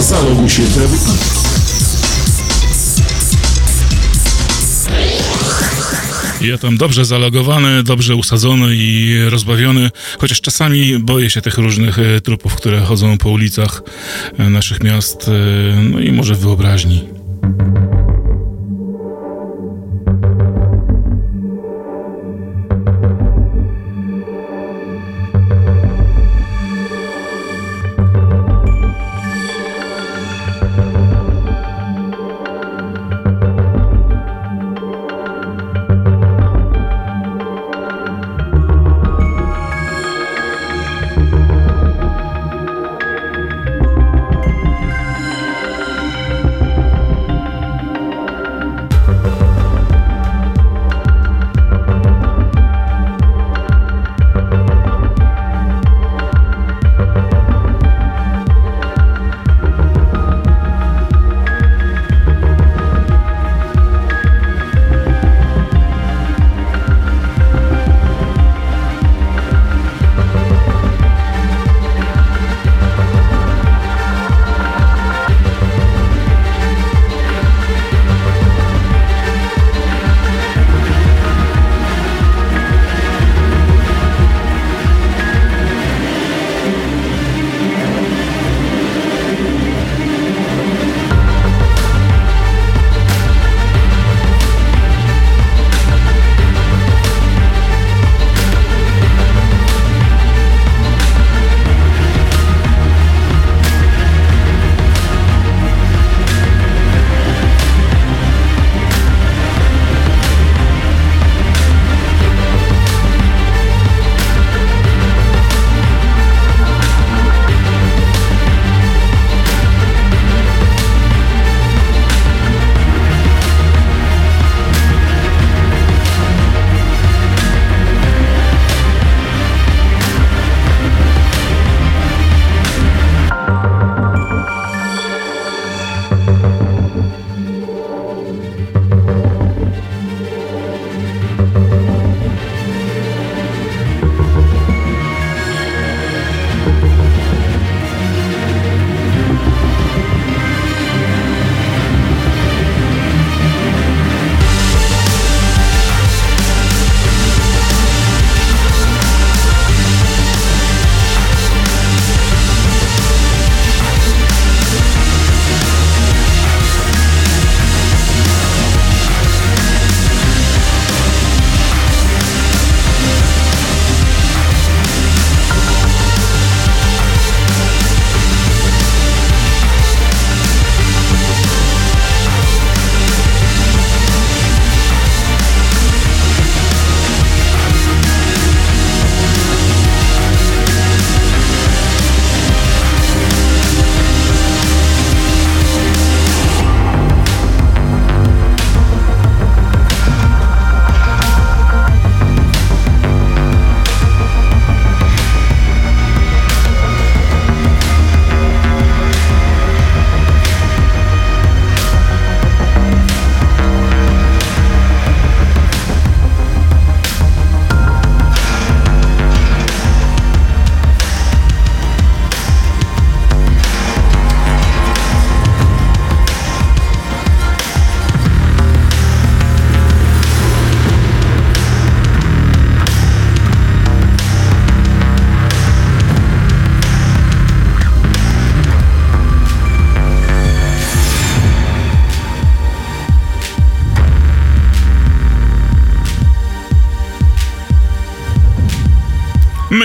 Zaloguj 0.00 0.50
się 0.50 0.62
wtedy. 0.62 0.96
Ja 6.40 6.58
tam 6.58 6.76
dobrze 6.76 7.04
zalogowany, 7.04 7.82
dobrze 7.82 8.16
usadzony 8.16 8.76
i 8.76 9.18
rozbawiony, 9.28 9.90
chociaż 10.18 10.40
czasami 10.40 10.98
boję 10.98 11.30
się 11.30 11.42
tych 11.42 11.58
różnych 11.58 11.98
e, 11.98 12.20
trupów, 12.20 12.54
które 12.54 12.80
chodzą 12.80 13.18
po 13.18 13.30
ulicach 13.30 13.82
e, 14.38 14.50
naszych 14.50 14.82
miast, 14.82 15.28
e, 15.28 15.82
no 15.82 16.00
i 16.00 16.12
może 16.12 16.34
wyobraźni. 16.34 17.04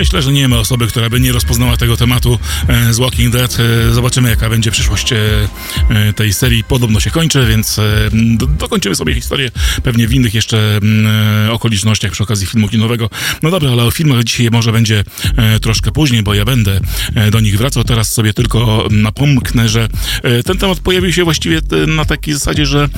Myślę, 0.02 0.22
że 0.22 0.34
nie 0.34 0.48
ma 0.48 0.58
osoby, 0.58 0.88
która 0.88 1.10
by 1.10 1.20
nie 1.20 1.32
rozpoznała 1.32 1.78
tego 1.78 1.98
tematu 1.98 2.40
e, 2.68 2.94
z 2.94 3.00
Walking 3.00 3.34
Dead. 3.34 3.58
E, 3.60 3.94
zobaczymy, 3.94 4.30
jaka 4.30 4.50
będzie 4.50 4.72
przyszłość 4.72 5.14
e, 5.14 6.14
tej 6.16 6.34
serii. 6.34 6.64
Podobno 6.64 7.00
się 7.00 7.12
kończy, 7.12 7.46
więc 7.46 7.80
do, 8.38 8.48
dokończymy 8.48 8.96
sobie 8.96 9.14
historię 9.14 9.52
pewnie 9.84 10.08
w 10.08 10.14
innych 10.14 10.34
jeszcze 10.34 10.80
okolicznościach 11.52 12.12
przy 12.12 12.24
okazji 12.24 12.48
filmu 12.48 12.70
kinowego. 12.70 13.10
No 13.44 13.52
dobra, 13.52 13.72
ale 13.72 13.84
o 13.84 13.92
filmach 13.92 14.24
dzisiaj 14.24 14.50
może 14.52 14.72
będzie 14.72 15.04
troszkę 15.62 15.92
później, 15.92 16.24
bo 16.24 16.34
ja 16.34 16.46
będę 16.46 16.80
do 17.32 17.40
nich 17.40 17.58
wracał. 17.58 17.84
Teraz 17.84 18.14
sobie 18.14 18.34
tylko 18.34 18.88
napomknę, 18.92 19.70
że 19.70 19.88
ten 20.46 20.58
temat 20.58 20.80
pojawił 20.80 21.14
się 21.14 21.24
właściwie 21.24 21.62
na 21.88 22.06
takiej 22.06 22.34
zasadzie, 22.34 22.66
że 22.66 22.90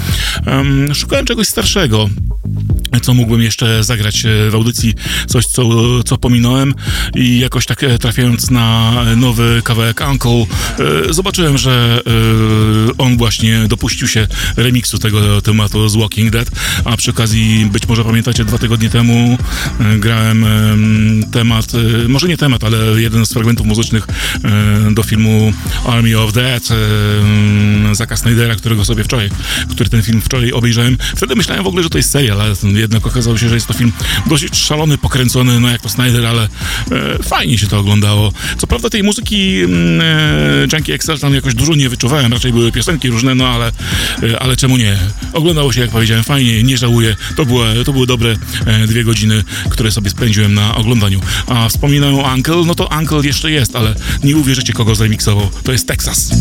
szukałem 0.94 1.26
czegoś 1.26 1.48
starszego 1.48 2.10
co 3.02 3.14
mógłbym 3.14 3.42
jeszcze 3.42 3.84
zagrać 3.84 4.26
e, 4.26 4.50
w 4.50 4.56
audycji, 4.56 4.94
coś 5.28 5.46
co, 5.46 5.64
co 6.04 6.18
pominąłem 6.18 6.74
i 7.16 7.40
jakoś 7.40 7.66
tak 7.66 7.84
e, 7.84 7.98
trafiając 8.00 8.52
na 8.52 8.94
nowy 9.16 9.62
kawałek 9.64 10.04
Uncle, 10.12 10.32
e, 10.32 11.14
zobaczyłem, 11.14 11.58
że 11.58 12.00
on 12.98 13.18
właśnie 13.18 13.66
dopuścił 13.68 14.08
się 14.08 14.28
remiksu 14.58 14.98
tego 14.98 15.42
tematu 15.42 15.90
z 15.90 15.96
Walking 15.96 16.32
Dead, 16.32 16.52
a 16.86 16.98
przy 16.98 17.12
okazji 17.12 17.70
być 17.72 17.88
może 17.88 18.04
pamiętacie 18.04 18.46
dwa 18.46 18.58
tygodnie 18.58 18.90
temu 18.90 19.38
grałem 19.98 20.46
temat, 21.32 21.66
może 22.08 22.28
nie 22.28 22.38
temat, 22.38 22.64
ale 22.64 23.02
jeden 23.02 23.26
z 23.26 23.34
fragmentów 23.34 23.68
muzycznych 23.68 24.08
do 24.92 25.04
filmu 25.04 25.54
Army 25.86 26.20
of 26.20 26.34
Dead 26.34 26.70
Zaka 27.92 28.18
Snydera, 28.18 28.56
którego 28.56 28.86
sobie 28.86 29.04
wczoraj, 29.04 29.30
który 29.70 29.90
ten 29.90 30.02
film 30.02 30.22
wczoraj 30.22 30.52
obejrzałem. 30.52 30.98
Wtedy 31.16 31.36
myślałem 31.36 31.64
w 31.64 31.68
ogóle, 31.68 31.84
że 31.84 31.90
to 31.90 31.98
jest 31.98 32.12
serial, 32.12 32.42
ale 32.42 32.56
jednak 32.84 33.08
okazało 33.08 33.38
się, 33.38 33.50
że 33.50 33.56
jest 33.56 33.68
to 33.68 33.74
film 33.74 33.92
dosyć 34.26 34.58
szalony, 34.58 34.98
pokręcony, 34.98 35.60
no 35.60 35.70
jak 35.70 35.82
to 35.82 35.90
Snyder, 35.90 36.26
ale 36.26 36.44
e, 36.44 37.24
fajnie 37.24 37.58
się 37.58 37.68
to 37.68 37.80
oglądało. 37.80 38.34
Co 38.58 38.68
prawda 38.68 38.90
tej 38.90 39.04
muzyki 39.04 39.60
mm, 39.60 40.02
e, 40.02 40.68
Junkie 40.74 40.94
Excel 40.94 41.20
tam 41.20 41.34
jakoś 41.34 41.54
dużo 41.54 41.76
nie 41.76 41.90
wyczuwałem, 41.90 42.34
raczej 42.34 42.54
były 42.54 42.72
piosenki 42.72 43.10
różne, 43.10 43.36
no 43.36 43.48
ale, 43.48 43.72
e, 44.24 44.40
ale 44.40 44.56
czemu 44.56 44.78
nie? 44.78 44.98
Oglądało 45.34 45.74
się, 45.74 45.82
jak 45.82 45.90
powiedziałem, 45.90 46.24
fajnie, 46.24 46.64
nie 46.64 46.78
żałuję. 46.78 47.16
To 47.36 47.46
były, 47.46 47.86
to 47.86 47.94
były 47.94 48.08
dobre 48.08 48.36
e, 48.66 48.88
dwie 48.88 49.04
godziny, 49.04 49.44
które 49.70 49.92
sobie 49.92 50.10
spędziłem 50.10 50.54
na 50.54 50.76
oglądaniu. 50.76 51.22
A 51.48 51.70
wspominałem 51.70 52.16
o 52.16 52.34
Uncle, 52.34 52.64
no 52.66 52.76
to 52.76 52.90
Uncle 53.00 53.22
jeszcze 53.24 53.52
jest, 53.52 53.76
ale 53.76 53.96
nie 54.24 54.38
uwierzycie, 54.38 54.74
kogo 54.74 54.96
zremiksował. 54.96 55.50
To 55.64 55.72
jest 55.72 55.88
Texas. 55.88 56.32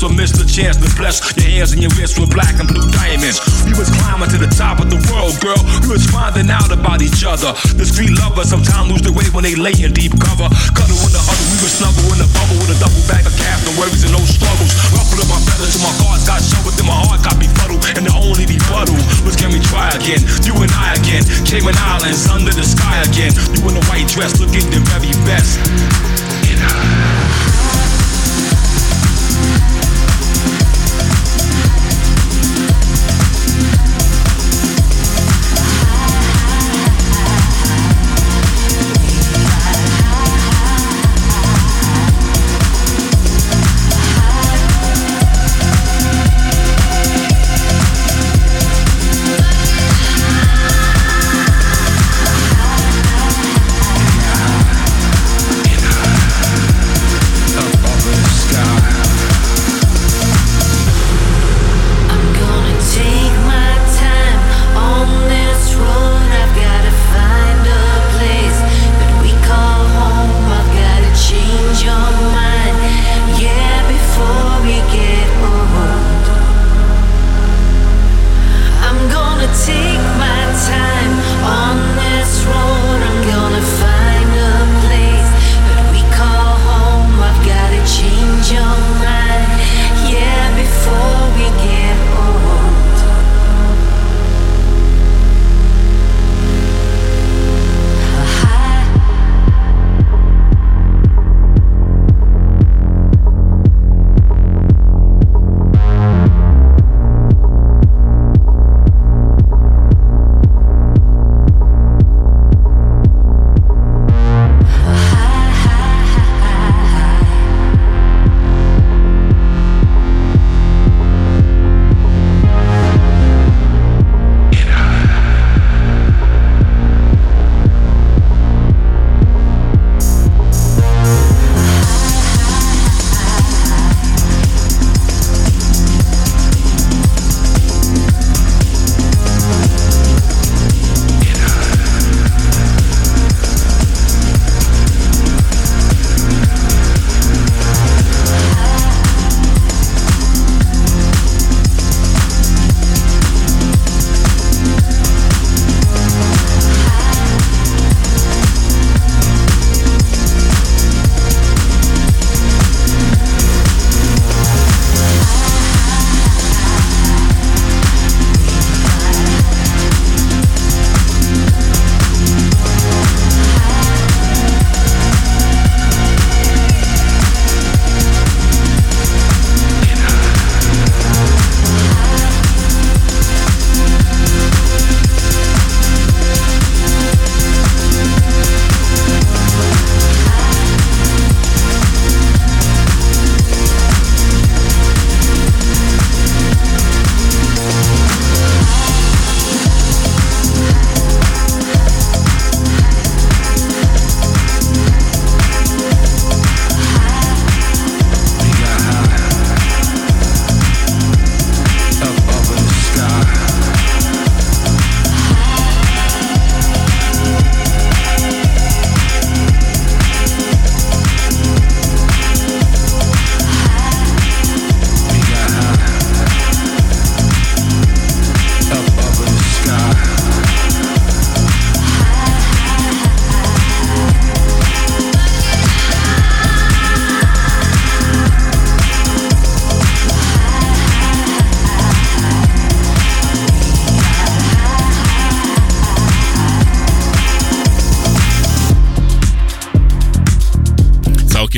so 0.00 0.08
miss 0.08 0.32
the 0.32 0.48
chance 0.48 0.80
to 0.80 0.88
bless 0.96 1.20
your 1.20 1.44
hands 1.44 1.76
and 1.76 1.84
your 1.84 1.92
wrists 2.00 2.16
with 2.16 2.32
black 2.32 2.56
and 2.56 2.64
blue 2.64 2.88
diamonds. 2.88 3.36
We 3.68 3.76
was 3.76 3.92
climbing 4.00 4.32
to 4.32 4.40
the 4.40 4.48
top 4.48 4.80
of 4.80 4.88
the 4.88 4.96
world, 5.12 5.36
girl. 5.44 5.60
We 5.84 5.92
was 5.92 6.08
finding 6.08 6.48
out 6.48 6.72
about 6.72 7.04
each 7.04 7.20
other. 7.20 7.52
The 7.76 7.84
street 7.84 8.16
lovers 8.16 8.48
sometimes 8.48 8.88
lose 8.88 9.04
their 9.04 9.12
way 9.12 9.28
when 9.36 9.44
they 9.44 9.52
lay 9.52 9.76
in 9.76 9.92
deep 9.92 10.16
cover. 10.16 10.48
Cuddle 10.72 10.96
in 11.04 11.12
the 11.12 11.20
huddle, 11.20 11.46
we 11.52 11.60
was 11.60 11.76
snuggle 11.76 12.16
in 12.16 12.18
the 12.24 12.28
bubble 12.32 12.56
with 12.64 12.72
a 12.72 12.78
double 12.80 13.04
bag 13.12 13.28
of 13.28 13.36
cash, 13.36 13.60
no 13.68 13.76
worries 13.76 14.00
and 14.00 14.16
no 14.16 14.24
struggles. 14.24 14.72
Ruffled 14.88 15.20
up 15.20 15.28
my 15.36 15.40
feathers 15.44 15.76
till 15.76 15.84
my 15.84 15.92
cards 16.00 16.24
got 16.24 16.40
shoveled, 16.40 16.80
then 16.80 16.88
my 16.88 16.96
heart 16.96 17.20
got 17.20 17.36
befuddled, 17.36 17.84
and 17.92 18.08
the 18.08 18.14
only 18.16 18.48
befuddled 18.48 19.04
was 19.28 19.36
can 19.36 19.52
we 19.52 19.60
try 19.68 19.92
again? 20.00 20.24
You 20.48 20.56
and 20.64 20.72
I 20.80 20.96
again, 20.96 21.28
Cayman 21.44 21.76
Islands 21.76 22.24
under 22.32 22.56
the 22.56 22.64
sky 22.64 23.04
again. 23.04 23.36
You 23.52 23.68
in 23.68 23.76
a 23.76 23.84
white 23.92 24.08
dress, 24.08 24.40
looking 24.40 24.64
the 24.72 24.80
very 24.88 25.12
best. 25.28 25.60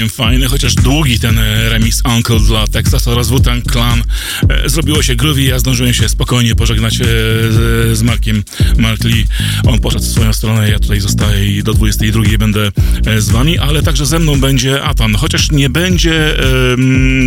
Całkiem 0.02 0.26
fajny, 0.26 0.46
chociaż 0.46 0.74
długi 0.74 1.18
ten 1.18 1.38
e, 1.38 1.68
remix 1.68 2.02
Uncle 2.16 2.40
dla 2.40 2.66
Texas 2.66 3.08
oraz 3.08 3.28
Wu-Tang 3.28 3.72
Clan. 3.72 4.02
E, 4.48 4.68
zrobiło 4.68 5.02
się 5.02 5.16
groovy, 5.16 5.42
ja 5.42 5.58
zdążyłem 5.58 5.94
się 5.94 6.08
spokojnie 6.08 6.54
pożegnać 6.54 7.00
e, 7.00 7.04
z, 7.04 7.98
z 7.98 8.02
Markiem, 8.02 8.44
Mark 8.78 9.04
Lee. 9.04 9.26
On 9.66 9.78
poszedł 9.78 10.04
w 10.04 10.08
swoją 10.08 10.32
stronę, 10.32 10.70
ja 10.70 10.78
tutaj 10.78 11.00
zostaję 11.00 11.56
i 11.56 11.62
do 11.62 11.74
22 11.74 12.22
będę 12.38 12.72
z 13.18 13.30
wami, 13.30 13.58
ale 13.58 13.82
także 13.82 14.06
ze 14.06 14.18
mną 14.18 14.40
będzie 14.40 14.82
Atan, 14.82 15.14
chociaż 15.14 15.50
nie 15.50 15.70
będzie 15.70 16.34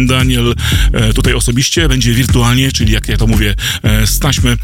Daniel 0.07 0.55
tutaj 1.15 1.33
osobiście, 1.33 1.89
będzie 1.89 2.13
wirtualnie, 2.13 2.71
czyli 2.71 2.93
jak 2.93 3.07
ja 3.07 3.17
to 3.17 3.27
mówię, 3.27 3.55
z 4.05 4.19
taśmy. 4.19 4.57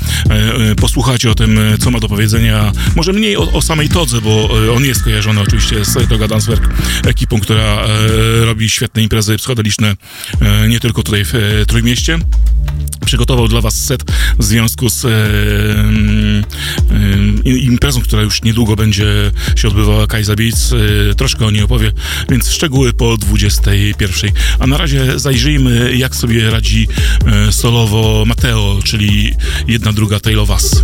Posłuchacie 0.77 1.31
o 1.31 1.35
tym, 1.35 1.59
co 1.79 1.91
ma 1.91 1.99
do 1.99 2.09
powiedzenia, 2.09 2.71
może 2.95 3.13
mniej 3.13 3.37
o, 3.37 3.51
o 3.51 3.61
samej 3.61 3.89
Todze, 3.89 4.21
bo 4.21 4.49
on 4.75 4.85
jest 4.85 5.03
kojarzony 5.03 5.41
oczywiście 5.41 5.85
z 5.85 6.09
Toga 6.09 6.27
Dancewerk, 6.27 6.69
ekipą, 7.07 7.39
która 7.39 7.63
e, 7.63 8.45
robi 8.45 8.69
świetne 8.69 9.03
imprezy 9.03 9.37
psychodeliczne 9.37 9.95
e, 10.41 10.67
nie 10.67 10.79
tylko 10.79 11.03
tutaj 11.03 11.25
w 11.25 11.35
e, 11.35 11.65
Trójmieście 11.65 12.19
przygotował 13.05 13.47
dla 13.47 13.61
Was 13.61 13.75
set 13.75 14.03
w 14.39 14.43
związku 14.43 14.89
z 14.89 15.05
e, 15.05 15.09
e, 17.45 17.49
imprezą, 17.49 18.01
która 18.01 18.21
już 18.21 18.41
niedługo 18.41 18.75
będzie 18.75 19.31
się 19.55 19.67
odbywała 19.67 20.07
Kaiza 20.07 20.35
Beats. 20.35 20.73
E, 20.73 21.15
troszkę 21.15 21.45
o 21.45 21.51
niej 21.51 21.63
opowie, 21.63 21.91
więc 22.29 22.49
szczegóły 22.49 22.93
po 22.93 23.17
21. 23.17 24.31
A 24.59 24.67
na 24.67 24.77
razie 24.77 25.19
zajrzyjmy, 25.19 25.95
jak 25.95 26.15
sobie 26.15 26.49
radzi 26.49 26.87
e, 27.25 27.51
solowo 27.51 28.23
Mateo, 28.27 28.79
czyli 28.83 29.35
jedna 29.67 29.93
druga 29.93 30.19
Tale 30.19 30.39
of 30.39 30.49
Us. 30.49 30.83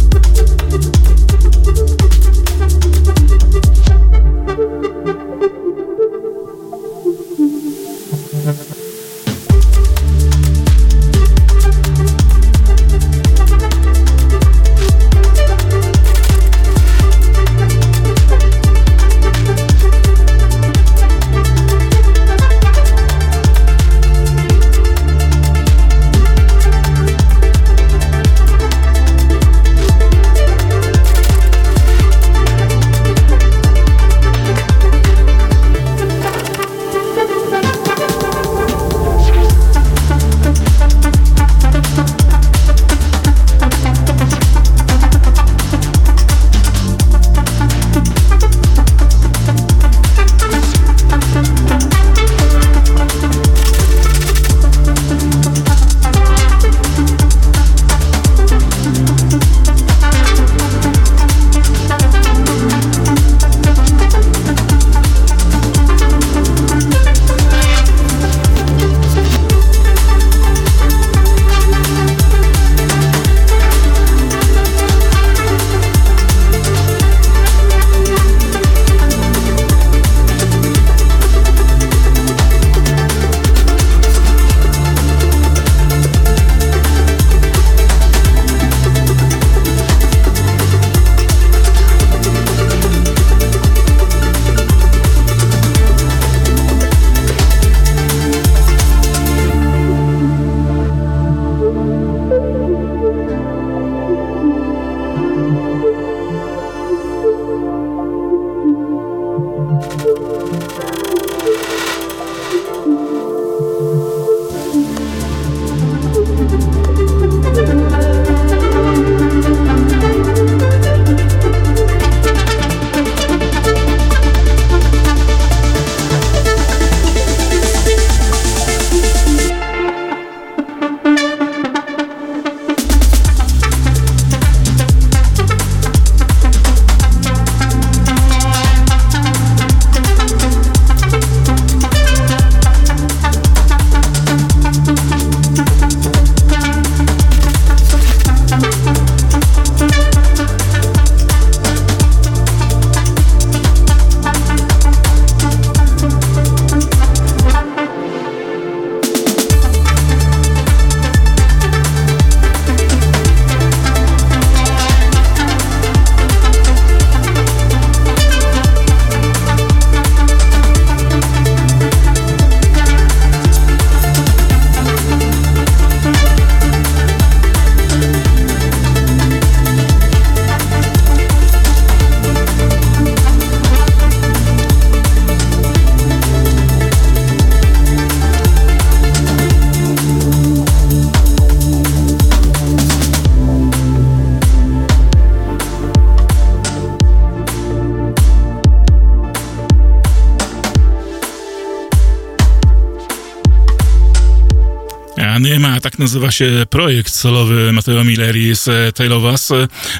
Nazywa 206.08 206.32
się 206.32 206.52
projekt 206.70 207.14
solowy 207.14 207.74
Mateo 207.74 208.04
Milleri 208.04 208.56
z 208.56 208.96
Tailowas, 208.96 209.50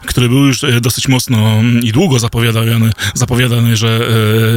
który 0.06 0.30
był 0.30 0.46
już 0.46 0.64
e, 0.64 0.82
dosyć 0.82 1.08
mocno 1.08 1.62
i 1.84 1.92
długo 1.92 2.20
zapowiadany, 2.20 2.92
zapowiadany 3.14 3.78
że 3.78 4.08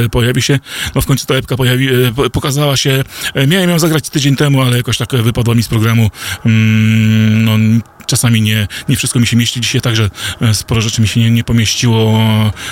e, 0.05 0.09
pojawi 0.09 0.41
się. 0.41 0.59
No 0.95 1.01
w 1.01 1.05
końcu 1.05 1.25
ta 1.25 1.35
epka 1.35 1.57
pojawi, 1.57 1.87
e, 1.89 2.29
pokazała 2.31 2.77
się. 2.77 3.03
Miałem 3.47 3.69
ją 3.69 3.79
zagrać 3.79 4.09
tydzień 4.09 4.35
temu, 4.35 4.61
ale 4.61 4.77
jakoś 4.77 4.97
tak 4.97 5.15
wypadła 5.15 5.55
mi 5.55 5.63
z 5.63 5.67
programu. 5.67 6.09
Mm, 6.45 7.45
no, 7.45 7.81
czasami 8.11 8.41
nie, 8.41 8.67
nie 8.89 8.95
wszystko 8.95 9.19
mi 9.19 9.27
się 9.27 9.37
mieści. 9.37 9.61
Dzisiaj 9.61 9.81
także 9.81 10.09
e, 10.41 10.53
sporo 10.53 10.81
rzeczy 10.81 11.01
mi 11.01 11.07
się 11.07 11.19
nie, 11.19 11.31
nie 11.31 11.43
pomieściło. 11.43 12.19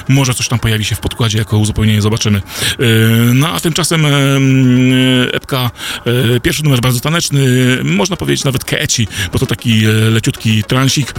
Może 0.08 0.34
coś 0.34 0.48
tam 0.48 0.60
pojawi 0.60 0.86
się 0.86 0.96
w 0.96 1.00
podkładzie 1.00 1.38
jako 1.38 1.58
uzupełnienie, 1.58 2.02
zobaczymy. 2.02 2.38
E, 2.38 2.84
no 3.34 3.50
a 3.50 3.60
tymczasem 3.60 4.06
e, 4.06 4.10
epka, 5.34 5.72
pierwszy 6.44 6.64
numer 6.64 6.82
bardzo 6.82 7.00
taneczny, 7.00 7.42
można 7.84 8.16
powiedzieć 8.16 8.44
nawet 8.44 8.64
catchy, 8.64 9.06
bo 9.34 9.40
to 9.40 9.46
taki 9.46 9.82
leciutki 10.12 10.64
transik, 10.64 11.14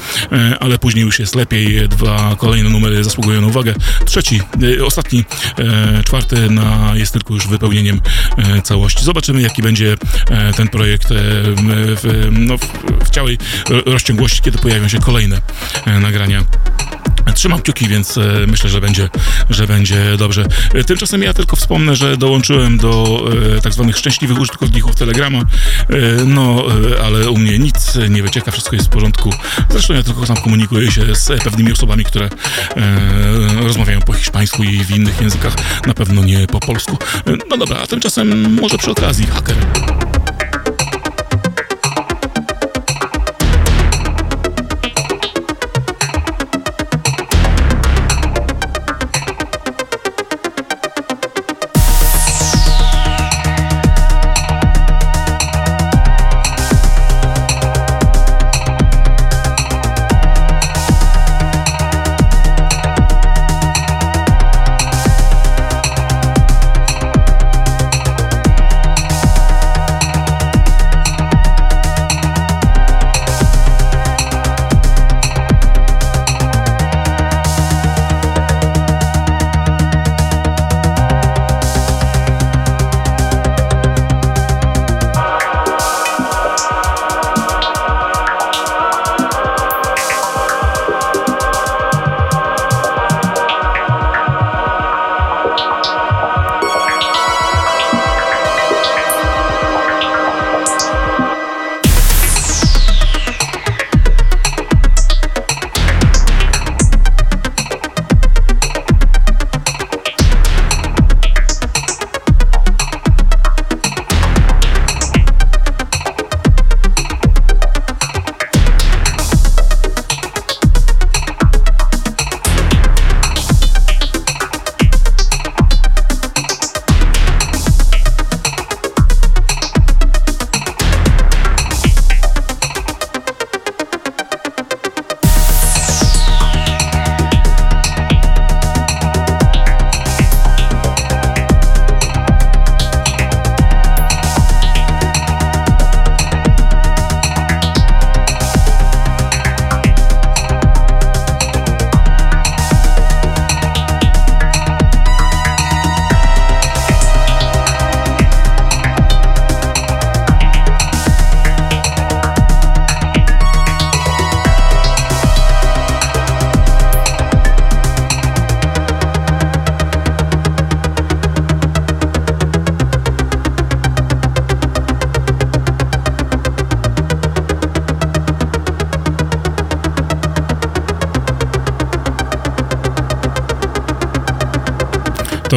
ale 0.61 0.79
później 0.79 1.05
już 1.05 1.19
jest 1.19 1.35
lepiej. 1.35 1.89
Dwa 1.89 2.37
kolejne 2.39 2.71
numery 2.71 3.05
zasługują 3.05 3.41
na 3.41 3.47
uwagę. 3.47 3.75
Trzeci, 4.05 4.41
ostatni, 4.85 5.25
czwarty 6.05 6.51
na, 6.51 6.93
jest 6.95 7.13
tylko 7.13 7.35
już 7.35 7.49
wypełnieniem 7.49 8.01
całości. 8.65 9.05
Zobaczymy, 9.05 9.43
jaki 9.43 9.63
będzie 9.63 9.97
ten 10.57 10.69
projekt 10.69 11.09
w, 11.11 12.29
no, 12.33 12.57
w 13.05 13.11
całej 13.11 13.39
rozciągłości, 14.11 14.43
kiedy 14.43 14.59
pojawią 14.59 14.89
się 14.89 15.01
kolejne 15.01 15.41
nagrania 16.01 16.45
Trzymam 17.35 17.63
kciuki, 17.63 17.89
więc 17.89 18.19
e, 18.19 18.23
myślę, 18.47 18.71
że 18.71 18.81
będzie, 18.81 19.09
że 19.51 19.67
będzie 19.67 20.17
dobrze. 20.19 20.45
E, 20.75 20.85
tymczasem 20.85 21.23
ja 21.23 21.35
tylko 21.35 21.57
wspomnę, 21.57 21.97
że 21.97 22.17
dołączyłem 22.17 22.79
do 22.79 23.25
e, 23.57 23.61
tak 23.61 23.73
zwanych 23.73 23.97
szczęśliwych 23.97 24.41
użytkowników 24.41 24.95
Telegrama. 24.97 25.43
No, 26.27 26.65
ale 27.05 27.31
u 27.31 27.39
mnie 27.39 27.59
nic 27.59 27.99
nie 28.11 28.23
wycieka, 28.23 28.51
wszystko 28.51 28.77
jest 28.77 28.89
w 28.89 28.91
porządku. 28.91 29.31
Zresztą 29.71 29.95
ja 29.95 30.03
tylko 30.03 30.27
tam 30.27 30.37
komunikuję 30.37 30.91
się 30.91 31.15
z 31.15 31.43
pewnymi 31.45 31.73
osobami, 31.73 32.05
które 32.05 32.29
rozmawiają 33.63 34.01
po 34.01 34.13
hiszpańsku 34.13 34.63
i 34.63 34.85
w 34.85 34.91
innych 34.91 35.21
językach, 35.21 35.55
na 35.87 35.95
pewno 35.95 36.25
nie 36.25 36.47
po 36.47 36.61
polsku. 36.61 36.99
No 37.51 37.57
dobra, 37.57 37.79
a 37.83 37.87
tymczasem 37.87 38.55
może 38.55 38.79
przy 38.79 38.91
okazji 38.91 39.27
haker. 39.27 39.57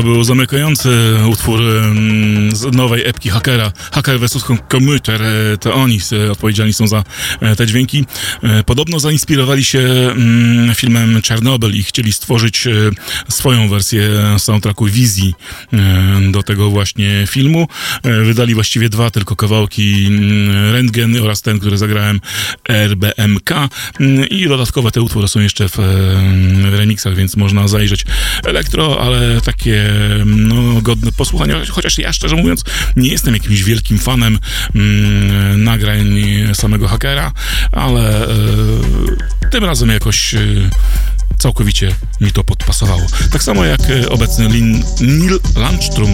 To 0.04 0.08
był 0.08 0.24
zamykający 0.24 0.90
utwór 1.30 1.60
z 2.54 2.76
nowej 2.76 3.06
epki 3.06 3.30
Hackera. 3.30 3.72
Hacker 3.92 4.20
vs. 4.20 4.44
Commuter. 4.72 5.22
E, 5.24 5.58
to 5.58 5.74
oni 5.74 6.00
odpowiedzialni 6.32 6.74
są 6.74 6.88
za 6.88 7.04
e, 7.42 7.56
te 7.56 7.68
dźwięki. 7.68 8.06
E, 8.44 8.64
podobno 8.64 9.00
zainspirowali 9.00 9.66
się 9.66 9.80
mm, 9.80 10.76
filmem 10.76 11.22
Czarnobyl 11.22 11.76
i 11.76 11.84
chcieli 11.84 12.14
stworzyć 12.14 12.68
swoją 13.30 13.70
wersję 13.70 14.10
soundtracku 14.38 14.86
wizji 14.86 15.34
do 16.32 16.44
tego 16.44 16.70
właśnie 16.70 17.24
filmu. 17.28 17.68
Wydali 18.04 18.54
właściwie 18.54 18.90
dwa 18.90 19.10
tylko 19.10 19.36
kawałki 19.36 20.06
mm, 20.08 20.74
Rentgen 20.74 21.20
oraz 21.22 21.42
ten, 21.42 21.60
który 21.60 21.78
zagrałem 21.78 22.20
RBMK 22.70 23.52
mm, 24.00 24.30
i 24.30 24.48
dodatkowe 24.48 24.92
te 24.92 25.02
utwory 25.02 25.28
są 25.28 25.40
jeszcze 25.40 25.70
w 25.70 25.78
remixach, 26.78 27.16
więc 27.16 27.36
można 27.36 27.68
zajrzeć. 27.68 28.06
Elektro, 28.46 29.02
ale 29.02 29.42
takie 29.42 29.93
no, 30.26 30.82
godne 30.82 31.12
posłuchania, 31.12 31.56
chociaż 31.70 31.98
ja 31.98 32.14
szczerze 32.14 32.36
mówiąc 32.36 32.64
nie 32.96 33.10
jestem 33.10 33.34
jakimś 33.34 33.64
wielkim 33.64 34.00
fanem 34.00 34.40
mm, 34.76 35.64
nagrań 35.64 36.22
samego 36.54 36.88
hakera, 36.88 37.32
ale 37.72 38.28
e, 38.28 39.50
tym 39.52 39.64
razem 39.64 39.90
jakoś 39.90 40.34
e, 40.34 40.40
całkowicie 41.38 41.96
mi 42.22 42.32
to 42.32 42.44
podpasowało. 42.44 43.02
Tak 43.32 43.44
samo 43.44 43.66
jak 43.66 43.82
e, 43.90 44.10
obecny 44.10 44.48
Lin, 44.48 44.84
Neil 45.02 45.40
Landstrom. 45.56 46.10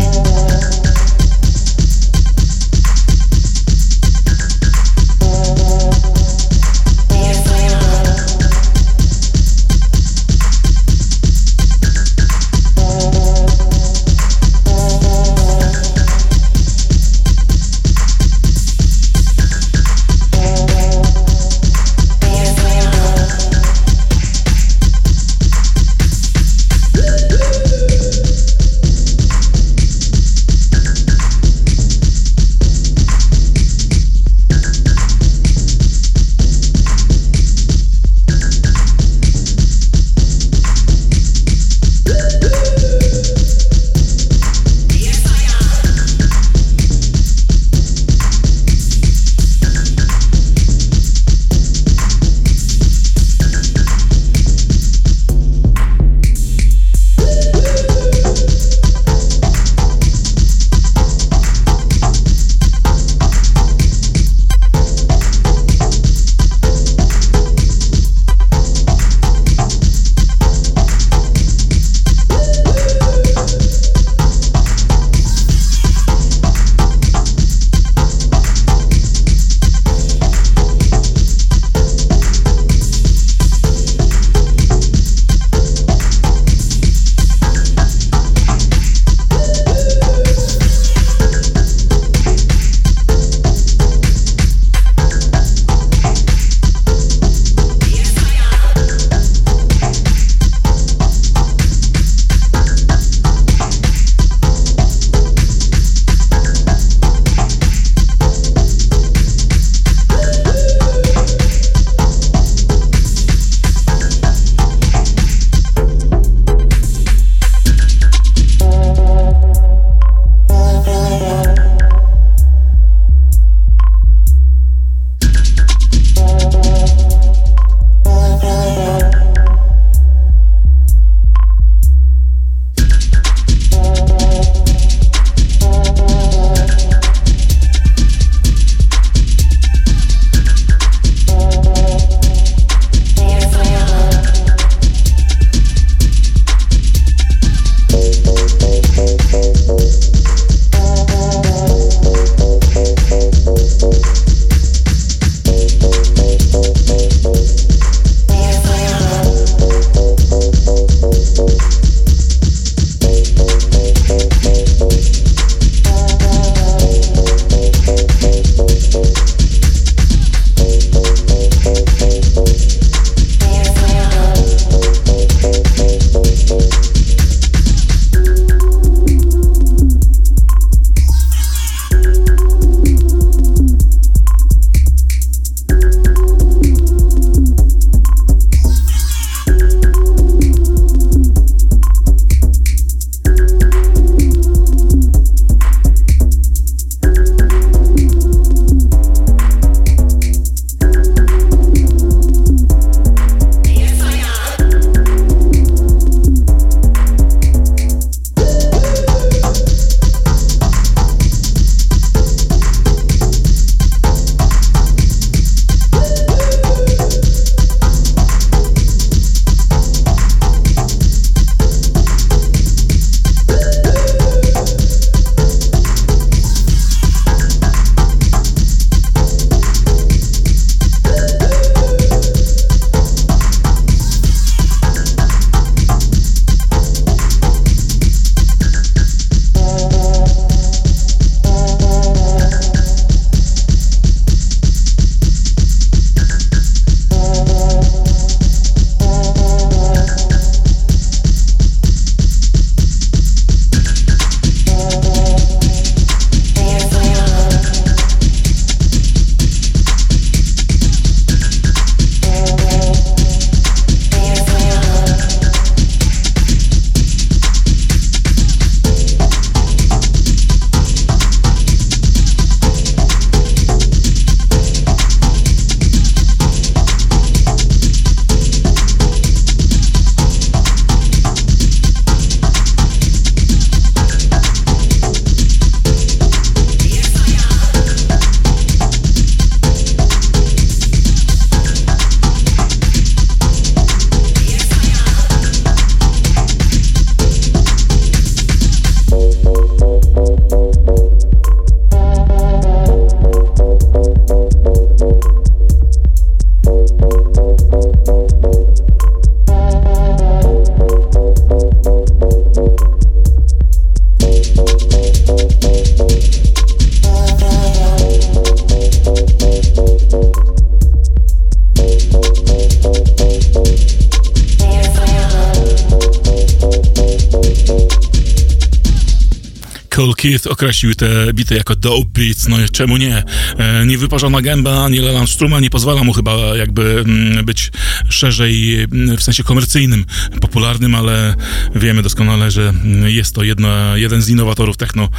Keith 330.30 330.48
określił 330.48 330.96
te 330.96 331.34
bity 331.34 331.56
jako 331.56 331.76
dope 331.76 332.10
beats, 332.14 332.48
no 332.48 332.58
czemu 332.72 332.98
nie? 332.98 333.24
E, 333.58 333.86
niewyparzona 333.86 334.42
gęba, 334.42 334.86
ani 334.86 335.00
Leland 335.00 335.30
Struma 335.30 335.60
nie 335.60 335.70
pozwala 335.70 336.04
mu 336.04 336.14
chyba 336.14 336.58
jakby 336.58 337.04
mm, 337.06 337.46
być 337.46 337.72
szerzej 338.10 338.82
mm, 338.82 339.18
w 339.18 339.24
sensie 339.24 339.44
komercyjnym, 339.44 340.06
popularnym, 340.42 340.96
ale 340.96 341.36
wiemy 341.76 342.04
doskonale, 342.04 342.52
że 342.52 342.74
jest 343.06 343.36
to 343.36 343.44
jedna, 343.44 343.92
jeden 343.96 344.22
z 344.22 344.30
innowatorów 344.30 344.78
techno, 344.78 345.10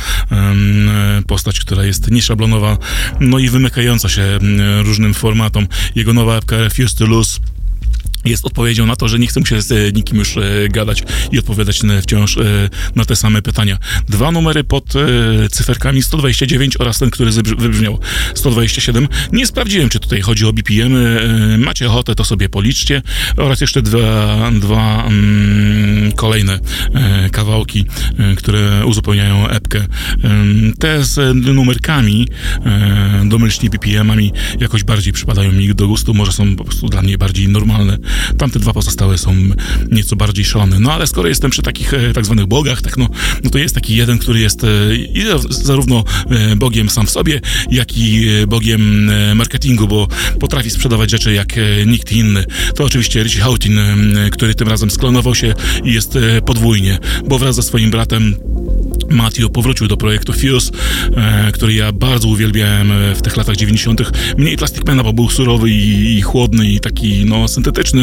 postać, 1.27 1.61
która 1.61 1.85
jest 1.85 2.11
nieszablonowa, 2.11 2.79
no 3.21 3.39
i 3.39 3.49
wymykająca 3.49 4.09
się 4.09 4.23
mm, 4.23 4.87
różnym 4.87 5.15
formatom. 5.15 5.67
Jego 5.95 6.13
nowa 6.13 6.37
epka 6.37 6.57
Refuse 6.57 6.95
to 6.95 7.07
Lose 7.07 7.41
jest 8.25 8.47
odpowiedzią 8.47 8.87
na 8.87 8.97
to, 8.97 9.09
że 9.09 9.19
nie 9.19 9.27
chcę 9.27 9.41
się 9.47 9.63
z 9.63 9.73
e, 9.73 9.93
nikim 9.93 10.19
już 10.19 10.37
e, 10.37 10.69
gadać 10.69 11.03
i 11.33 11.39
odpowiadać 11.39 11.81
wciąż 12.03 12.37
e, 12.37 12.69
na 12.97 13.05
te 13.05 13.17
same 13.17 13.43
pytania. 13.43 13.79
Dwa 14.09 14.33
numery 14.33 14.65
pod 14.65 14.85
cyferkami 15.51 16.03
129 16.03 16.81
oraz 16.81 16.99
ten, 16.99 17.11
który 17.11 17.31
wybrzmiał 17.31 17.99
127. 18.35 19.09
Nie 19.33 19.47
sprawdziłem, 19.47 19.89
czy 19.89 20.01
tutaj 20.01 20.21
chodzi 20.21 20.47
o 20.47 20.53
BPM. 20.53 20.95
Macie 21.59 21.87
ochotę, 21.87 22.15
to 22.15 22.25
sobie 22.25 22.49
policzcie. 22.49 23.03
Oraz 23.37 23.61
jeszcze 23.61 23.83
dwa, 23.83 24.51
dwa 24.61 25.05
mm, 25.07 26.13
kolejne 26.13 26.59
kawałki, 27.33 27.85
które 28.37 28.87
uzupełniają 28.87 29.49
epkę. 29.49 29.87
Te 30.79 31.05
z 31.05 31.37
numerkami, 31.37 32.29
domyślnie 33.25 33.71
BPM-ami, 33.71 34.33
jakoś 34.61 34.85
bardziej 34.85 35.13
przypadają 35.13 35.53
mi 35.53 35.75
do 35.75 35.87
gustu. 35.87 36.15
Może 36.15 36.33
są 36.33 36.57
po 36.57 36.65
prostu 36.65 36.89
dla 36.89 37.03
mnie 37.03 37.19
bardziej 37.19 37.49
normalne 37.49 37.99
Tamte 38.39 38.59
dwa 38.59 38.73
pozostałe 38.73 39.19
są 39.19 39.35
nieco 39.91 40.17
bardziej 40.17 40.45
szalone. 40.45 40.81
No 40.81 40.93
ale 40.93 41.07
skoro 41.07 41.29
jestem 41.29 41.51
przy 41.51 41.63
takich 41.63 41.95
e, 41.95 42.13
tak 42.13 42.25
zwanych 42.25 42.47
bogach, 42.47 42.83
tak 42.83 42.97
no, 42.97 43.09
no 43.45 43.51
to 43.51 43.59
jest 43.59 43.75
taki 43.75 43.97
jeden, 43.97 44.19
który 44.19 44.41
jest 44.41 44.65
e, 44.65 44.69
zarówno 45.51 46.05
e, 46.31 46.57
bogiem 46.57 46.91
sam 46.91 47.07
w 47.07 47.11
sobie, 47.11 47.41
jak 47.71 47.99
i 47.99 48.29
bogiem 48.49 49.11
marketingu, 49.35 49.89
bo 49.89 50.09
potrafi 50.41 50.71
sprzedawać 50.71 51.11
rzeczy 51.11 51.33
jak 51.33 51.49
nikt 51.87 52.13
inny. 52.13 52.45
To 52.75 52.85
oczywiście 52.85 53.23
Richie 53.23 53.41
Houghton, 53.41 53.73
który 54.33 54.55
tym 54.55 54.69
razem 54.69 54.91
sklonował 54.91 55.35
się 55.35 55.55
i 55.85 55.93
jest 55.93 56.19
podwójnie, 56.47 56.99
bo 57.29 57.39
wraz 57.39 57.57
ze 57.57 57.63
swoim 57.63 57.91
bratem 57.91 58.35
Matthew 59.11 59.51
powrócił 59.51 59.89
do 59.89 59.97
projektu 59.97 60.33
Fuse, 60.33 60.73
który 61.53 61.75
ja 61.75 61.93
bardzo 61.93 62.29
uwielbiałem 62.29 62.93
w 63.15 63.23
tych 63.23 63.37
latach 63.37 63.57
90. 63.57 64.03
Mniej 64.39 64.57
Plasticmana, 64.57 65.03
bo 65.03 65.13
był 65.13 65.31
surowy 65.31 65.71
i, 65.71 66.23
chłodny 66.23 66.71
i 66.71 66.81
taki 66.81 67.25
no, 67.25 67.49
syntetyczny, 67.49 68.00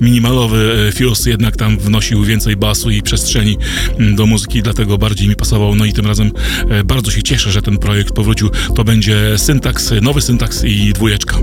minimalowy. 0.00 0.88
E, 0.88 0.92
Fuse 0.92 1.30
jednak 1.30 1.56
tam 1.56 1.78
wnosił 1.78 2.24
więcej 2.24 2.56
basu 2.56 2.90
i 2.90 3.02
przestrzeni 3.02 3.58
mm, 3.98 4.16
do 4.16 4.26
muzyki, 4.26 4.62
dlatego 4.62 4.98
bardziej 4.98 5.28
mi 5.28 5.36
pasował. 5.36 5.74
No 5.74 5.84
i 5.84 5.92
tym 5.92 6.06
razem 6.06 6.32
e, 6.70 6.84
bardzo 6.84 7.10
się 7.10 7.22
cieszę, 7.22 7.52
że 7.52 7.62
ten 7.62 7.78
projekt 7.78 8.12
powrócił. 8.12 8.50
To 8.76 8.84
będzie 8.84 9.38
syntaks, 9.38 9.92
nowy 10.02 10.20
syntaks 10.20 10.64
i 10.64 10.92
dwójeczka. 10.92 11.36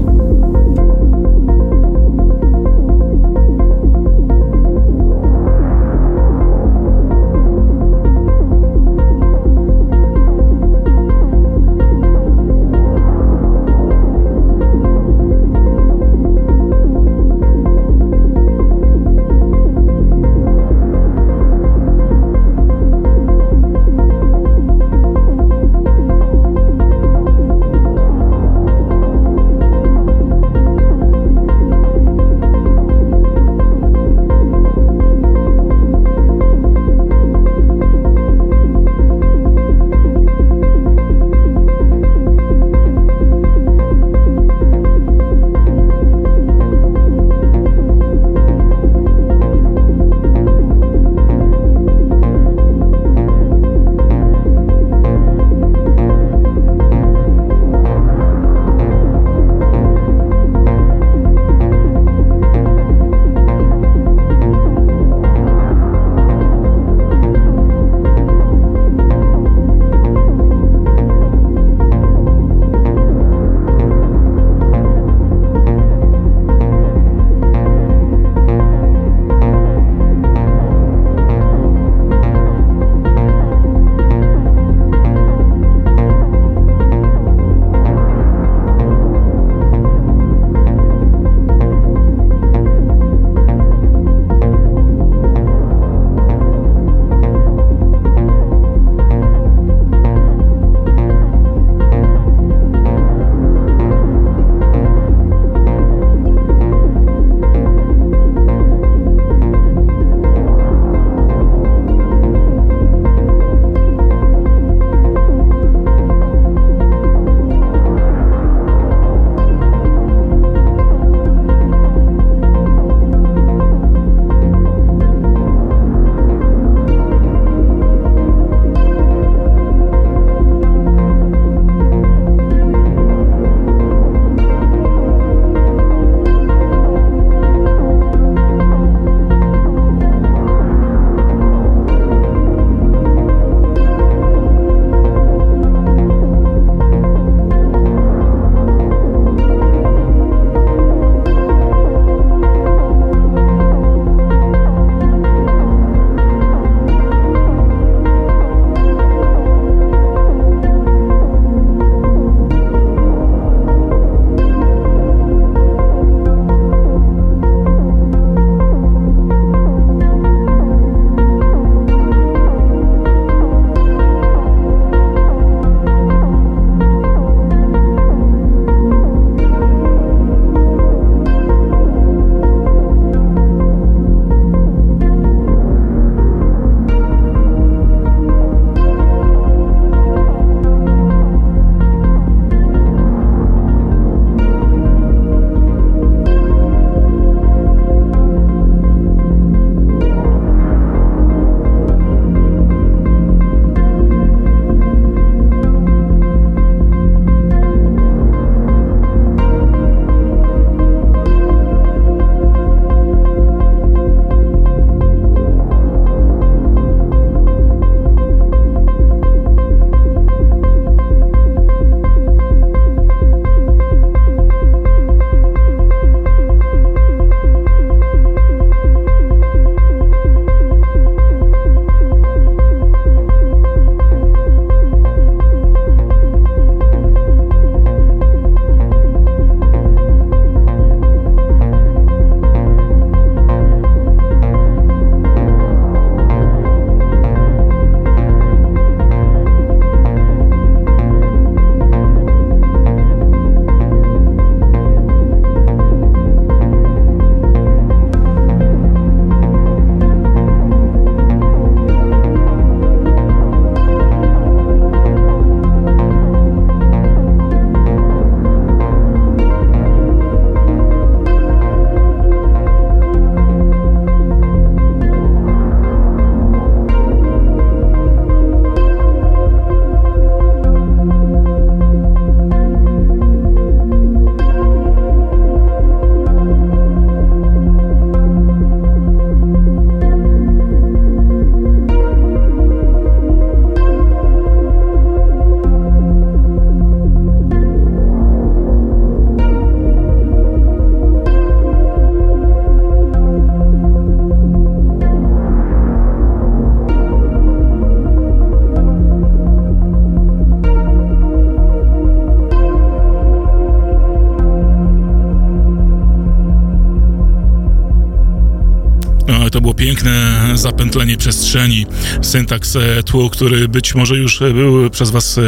Piękne 319.98 320.52
zapętlenie 320.54 321.18
przestrzeni, 321.18 321.86
syntaks 322.22 322.76
e, 322.76 323.04
tłu, 323.04 323.30
który 323.30 323.68
być 323.68 323.96
może 323.96 324.16
już 324.16 324.40
był 324.40 324.90
przez 324.90 325.10
Was 325.10 325.40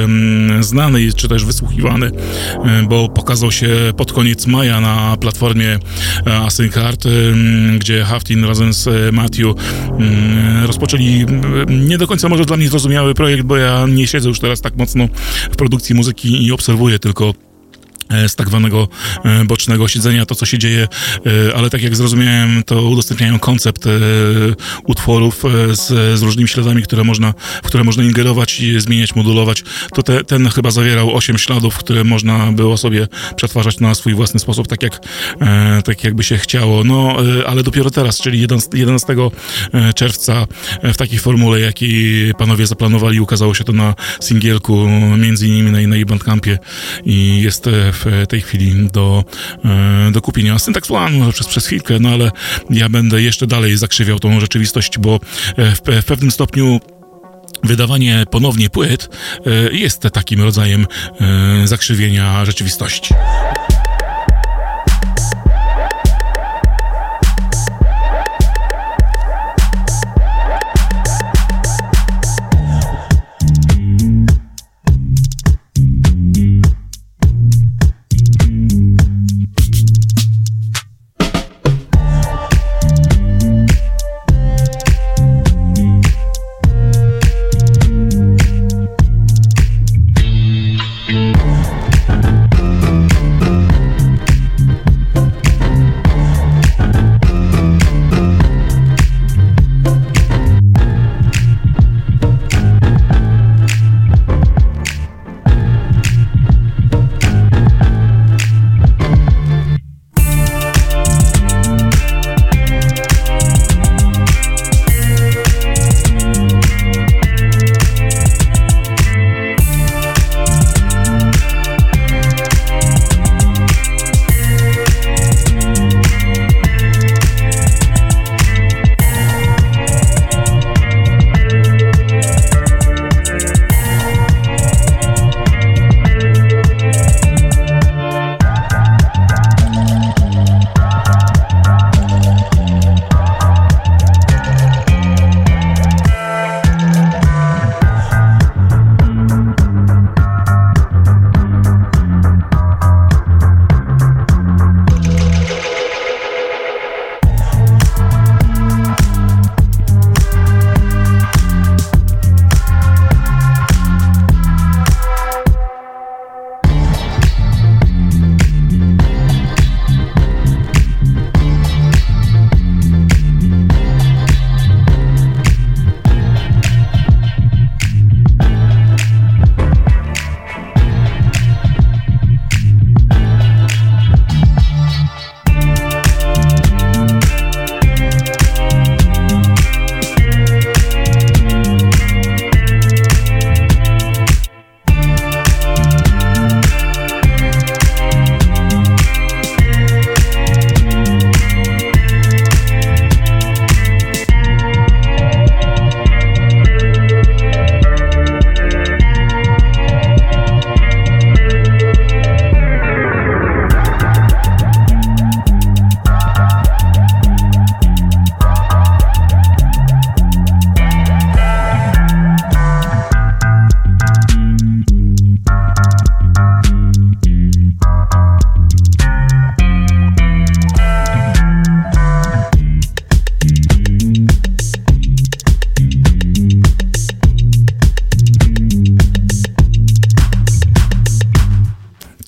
znany 0.60 1.14
czy 1.14 1.28
też 1.28 1.46
wysłuchiwany, 1.46 2.12
e, 2.66 2.84
bo 2.84 3.10
pokazał 3.10 3.52
się 3.52 3.70
pod 3.98 4.14
koniec 4.14 4.48
maja 4.48 4.82
na 4.82 5.18
platformie 5.18 5.80
e, 6.28 6.38
Async 6.38 6.78
Art, 6.78 7.04
gdzie 7.80 8.04
Haftin 8.04 8.44
razem 8.44 8.74
z 8.74 9.14
Matthew 9.14 9.56
rozpoczęli 10.66 11.26
nie 11.70 11.98
do 11.98 12.08
końca 12.08 12.30
może 12.30 12.46
dla 12.46 12.58
mnie 12.58 12.70
zrozumiały 12.70 13.14
projekt, 13.14 13.44
bo 13.44 13.58
ja 13.58 13.86
nie 13.88 14.08
siedzę 14.08 14.30
już 14.30 14.40
teraz 14.40 14.62
tak 14.62 14.76
mocno 14.76 15.08
w 15.52 15.56
produkcji 15.56 15.96
muzyki 15.96 16.46
i 16.46 16.52
obserwuję 16.52 17.00
tylko 17.00 17.34
E, 17.49 17.49
z 18.28 18.36
tak 18.36 18.48
zwanego 18.48 18.88
e, 19.26 19.46
bocznego 19.46 19.88
siedzenia, 19.88 20.26
to 20.26 20.36
co 20.36 20.46
się 20.46 20.58
dzieje, 20.58 20.88
e, 21.26 21.56
ale 21.56 21.70
tak 21.70 21.82
jak 21.82 21.96
zrozumiałem, 21.96 22.64
to 22.64 22.84
udostępniają 22.84 23.40
koncept 23.40 23.86
utworów 24.84 25.44
z, 25.72 26.20
z 26.20 26.22
różnymi 26.22 26.48
śladami, 26.48 26.84
które 26.84 27.04
można, 27.04 27.34
w 27.64 27.68
które 27.68 27.84
można 27.84 28.04
ingerować 28.04 28.60
i 28.60 28.80
zmieniać, 28.80 29.16
modulować. 29.16 29.64
To 29.94 30.04
te, 30.04 30.24
ten 30.24 30.50
chyba 30.50 30.72
zawierał 30.72 31.16
osiem 31.16 31.38
śladów, 31.38 31.78
które 31.78 32.04
można 32.04 32.52
było 32.52 32.78
sobie 32.78 33.08
przetwarzać 33.36 33.80
na 33.80 33.96
swój 33.96 34.14
własny 34.14 34.40
sposób, 34.40 34.68
tak 34.68 34.84
jak, 34.84 35.00
tak 35.86 36.04
jakby 36.04 36.24
się 36.24 36.38
chciało. 36.38 36.84
No, 36.84 37.16
ale 37.48 37.64
dopiero 37.64 37.90
teraz, 37.90 38.22
czyli 38.22 38.48
11 38.74 39.16
czerwca 39.96 40.48
w 40.84 40.98
takiej 40.98 41.20
formule, 41.20 41.60
jakiej 41.60 42.34
panowie 42.34 42.68
zaplanowali, 42.68 43.20
ukazało 43.20 43.54
się 43.54 43.64
to 43.64 43.74
na 43.74 43.96
singielku, 44.22 44.88
między 45.18 45.48
innymi 45.48 45.72
na, 45.72 45.98
na 45.98 46.06
Bandcampie 46.06 46.58
i 47.06 47.42
jest 47.42 47.70
w 47.94 47.99
w 48.06 48.28
tej 48.28 48.42
chwili 48.42 48.88
do, 48.92 49.24
e, 49.66 50.12
do 50.12 50.22
kupienia. 50.22 50.60
Syntax 50.60 50.92
One 50.92 51.18
może 51.18 51.34
przez, 51.34 51.48
przez 51.48 51.66
chwilkę, 51.66 52.00
no 52.00 52.10
ale 52.10 52.32
ja 52.70 52.90
będę 52.90 53.22
jeszcze 53.22 53.48
dalej 53.48 53.78
zakrzywiał 53.78 54.20
tą 54.20 54.40
rzeczywistość, 54.40 54.98
bo 55.00 55.20
e, 55.56 55.76
w, 55.76 55.82
w 56.02 56.06
pewnym 56.06 56.32
stopniu 56.32 56.80
wydawanie 57.64 58.26
ponownie 58.32 58.70
płyt 58.70 59.10
e, 59.46 59.76
jest 59.76 60.02
takim 60.02 60.42
rodzajem 60.42 60.88
zakrzywienia 61.66 62.46
rzeczywistości. 62.46 63.14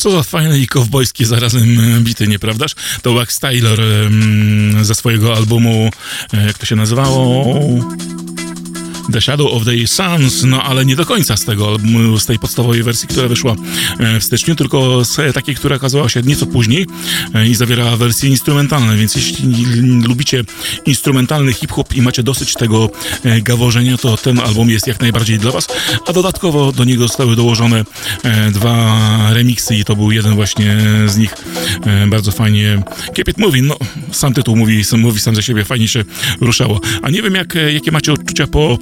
Co 0.02 0.12
za 0.12 0.24
fajne 0.24 0.60
i 0.60 0.68
kowbojskie 0.68 1.26
zarazem 1.26 1.80
e, 1.80 2.02
bity, 2.02 2.28
nieprawdaż? 2.28 2.76
To 3.02 3.14
Wax 3.14 3.39
Taylor 3.39 3.80
ze 4.82 4.95
swojego 4.95 5.36
albumu, 5.36 5.89
e, 6.34 6.45
jak 6.45 6.58
to 6.58 6.66
się 6.66 6.76
nazywało? 6.76 7.45
The 9.14 9.22
Shadow 9.22 9.54
of 9.54 9.66
the 9.66 9.88
Suns, 9.88 10.43
no 10.43 10.64
ale 10.64 10.86
nie 10.86 10.95
do 10.95 11.06
końca 11.06 11.38
z 11.38 11.45
tego 11.45 11.68
albumu, 11.68 12.20
z 12.20 12.26
tej 12.26 12.39
podstawowej 12.39 12.84
wersji, 12.84 13.08
która 13.08 13.28
wyszła 13.28 13.56
e, 13.99 14.20
w 14.20 14.24
styczniu, 14.24 14.56
tylko 14.56 15.06
z 15.06 15.34
takiej, 15.34 15.56
która 15.56 15.76
okazała 15.76 16.10
się 16.10 16.22
nieco 16.22 16.45
później 16.45 16.86
e, 17.34 17.47
i 17.47 17.56
zawierała 17.56 17.97
wersje 17.97 18.30
instrumentalne, 18.30 18.97
więc 18.97 19.16
jeśli 19.16 19.54
lubicie 20.08 20.43
instrumentalny 20.86 21.54
hip-hop 21.54 21.95
i 21.95 22.02
macie 22.02 22.24
dosyć 22.24 22.54
tego 22.54 22.89
e, 23.24 23.41
gaworzenia, 23.41 23.97
to 23.97 24.18
ten 24.18 24.39
album 24.39 24.70
jest 24.70 24.88
jak 24.88 25.02
najbardziej 25.02 25.39
dla 25.39 25.52
was, 25.52 25.68
a 26.08 26.14
dodatkowo 26.14 26.72
do 26.72 26.84
niego 26.84 27.08
zostały 27.08 27.36
dołożone 27.36 27.86
dwa 28.52 29.34
remiksy 29.34 29.76
i 29.76 29.86
to 29.86 29.95
był 29.95 30.12
jeden 30.12 30.36
właśnie 30.36 30.78
z 31.08 31.18
nich. 31.18 31.34
Bardzo 32.08 32.32
fajnie. 32.32 32.84
Keep 33.14 33.30
It 33.30 33.38
Moving, 33.38 33.68
no 33.68 33.78
sam 34.12 34.34
tytuł 34.34 34.56
mówi, 34.56 34.84
mówi 34.97 35.20
sam 35.20 35.36
ze 35.36 35.43
siebie, 35.43 35.66
fajnie 35.66 35.88
się 35.88 36.04
ruszało. 36.41 36.80
A 37.02 37.10
nie 37.10 37.22
wiem 37.22 37.36
jak, 37.36 37.58
jakie 37.74 37.91
macie 37.91 38.14
odczucia 38.14 38.47
po 38.47 38.78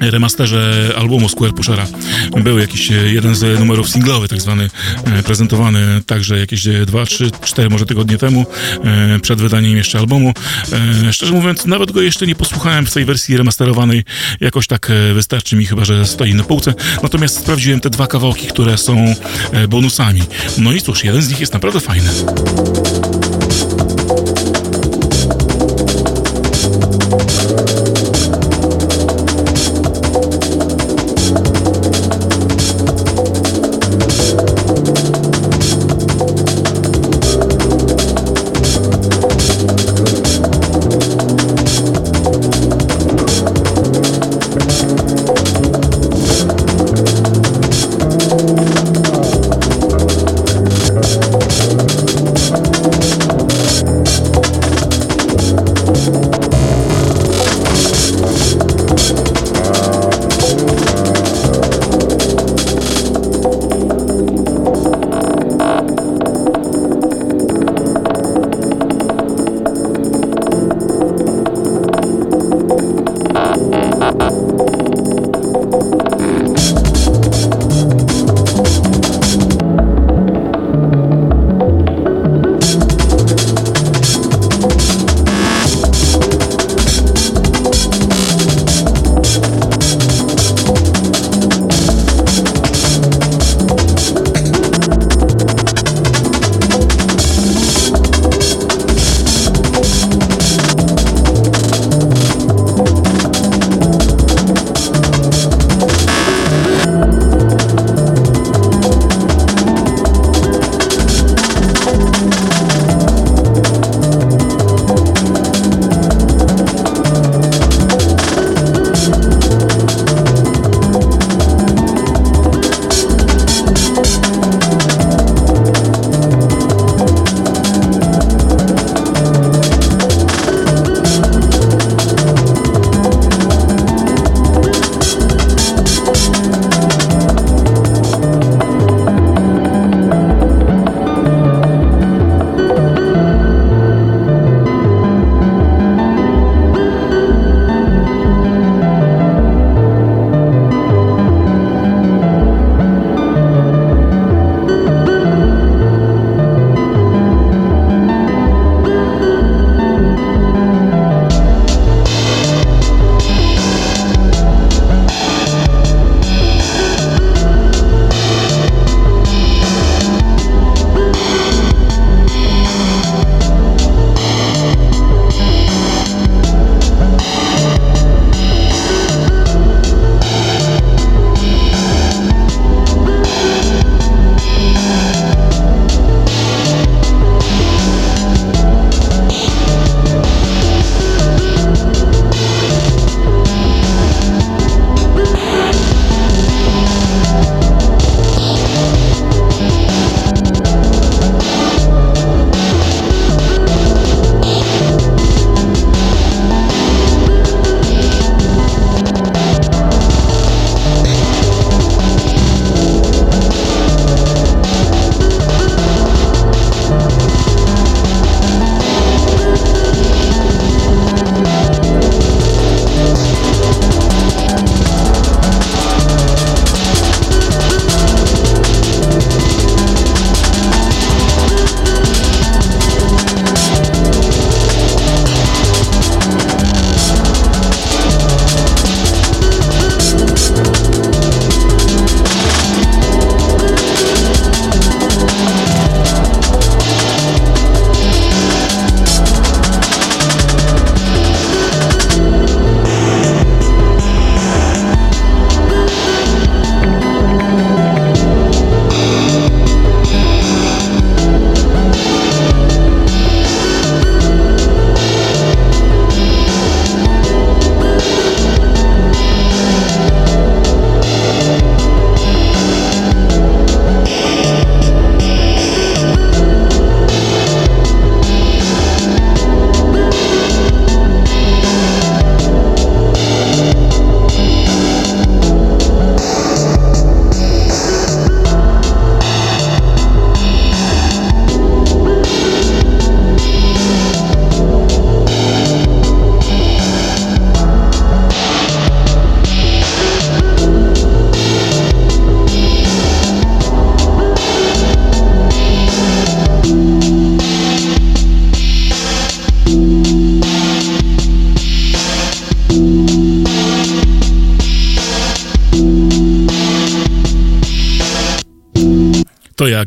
remasterze 0.00 0.92
albumu 0.96 1.28
Square 1.28 1.52
Pushera 1.52 1.86
był 2.36 2.58
jakiś 2.58 2.92
e, 2.92 2.94
jeden 2.94 3.34
z 3.34 3.58
numerów 3.58 3.90
singlowy, 3.90 4.28
tak 4.28 4.40
zwany, 4.40 4.70
e, 5.04 5.22
prezentowany 5.22 6.02
także 6.06 6.38
jakieś 6.38 6.66
e, 6.66 6.86
dwa, 6.86 7.06
trzy, 7.06 7.30
cztery 7.44 7.70
może 7.70 7.86
tygodnie 7.86 8.18
temu, 8.18 8.46
przed 9.22 9.40
wydaniem 9.40 9.76
jeszcze 9.76 9.98
albumu. 9.98 10.32
Szczerze 11.12 11.32
mówiąc, 11.32 11.66
nawet 11.66 11.92
go 11.92 12.02
jeszcze 12.02 12.26
nie 12.26 12.34
posłuchałem 12.34 12.86
w 12.86 12.92
tej 12.92 13.04
wersji 13.04 13.36
remasterowanej. 13.36 14.04
Jakoś 14.40 14.66
tak 14.66 14.92
wystarczy 15.14 15.56
mi 15.56 15.66
chyba, 15.66 15.84
że 15.84 16.06
stoi 16.06 16.34
na 16.34 16.44
półce. 16.44 16.74
Natomiast 17.02 17.38
sprawdziłem 17.38 17.80
te 17.80 17.90
dwa 17.90 18.06
kawałki, 18.06 18.46
które 18.46 18.78
są 18.78 19.14
bonusami. 19.68 20.22
No 20.58 20.72
i 20.72 20.82
cóż, 20.82 21.04
jeden 21.04 21.22
z 21.22 21.28
nich 21.28 21.40
jest 21.40 21.52
naprawdę 21.52 21.80
fajny. 21.80 22.10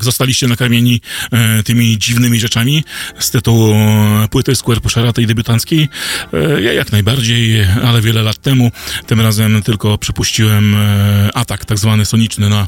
Jak? 0.01 0.05
Zostaliście 0.05 0.47
nakarmieni 0.47 1.01
e, 1.31 1.63
tymi 1.63 1.97
dziwnymi 1.97 2.39
rzeczami 2.39 2.83
z 3.19 3.31
tytułu 3.31 3.73
e, 3.73 4.27
płyty 4.29 4.55
Square 4.55 4.81
Pushera, 4.81 5.13
tej 5.13 5.27
debiutanckiej? 5.27 5.89
E, 6.33 6.61
ja 6.61 6.73
jak 6.73 6.91
najbardziej, 6.91 7.65
ale 7.83 8.01
wiele 8.01 8.21
lat 8.21 8.37
temu. 8.37 8.71
Tym 9.07 9.21
razem 9.21 9.63
tylko 9.63 9.97
przypuściłem 9.97 10.75
e, 10.75 11.29
atak 11.33 11.65
tak 11.65 11.79
zwany 11.79 12.05
soniczny 12.05 12.49
na 12.49 12.67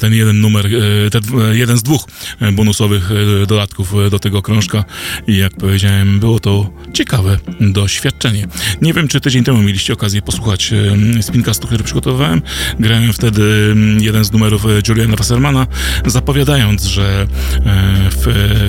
ten 0.00 0.14
jeden 0.14 0.40
numer, 0.40 0.68
ten 1.10 1.22
jeden 1.52 1.78
z 1.78 1.82
dwóch 1.82 2.08
bonusowych 2.52 3.10
dodatków 3.46 3.92
do 4.10 4.18
tego 4.18 4.42
krążka 4.42 4.84
i 5.26 5.36
jak 5.36 5.56
powiedziałem, 5.56 6.20
było 6.20 6.40
to 6.40 6.70
ciekawe 6.98 7.38
doświadczenie. 7.60 8.46
Nie 8.82 8.92
wiem, 8.92 9.08
czy 9.08 9.20
tydzień 9.20 9.44
temu 9.44 9.62
mieliście 9.62 9.92
okazję 9.92 10.22
posłuchać 10.22 10.72
e, 11.18 11.22
spincastu, 11.22 11.66
który 11.66 11.84
przygotowywałem. 11.84 12.42
Grałem 12.80 13.12
wtedy 13.12 13.74
jeden 14.00 14.24
z 14.24 14.32
numerów 14.32 14.66
e, 14.66 14.68
Juliana 14.88 15.16
Wassermana, 15.16 15.66
zapowiadając, 16.06 16.84
że 16.84 17.26
e, 17.66 18.10
w 18.10 18.26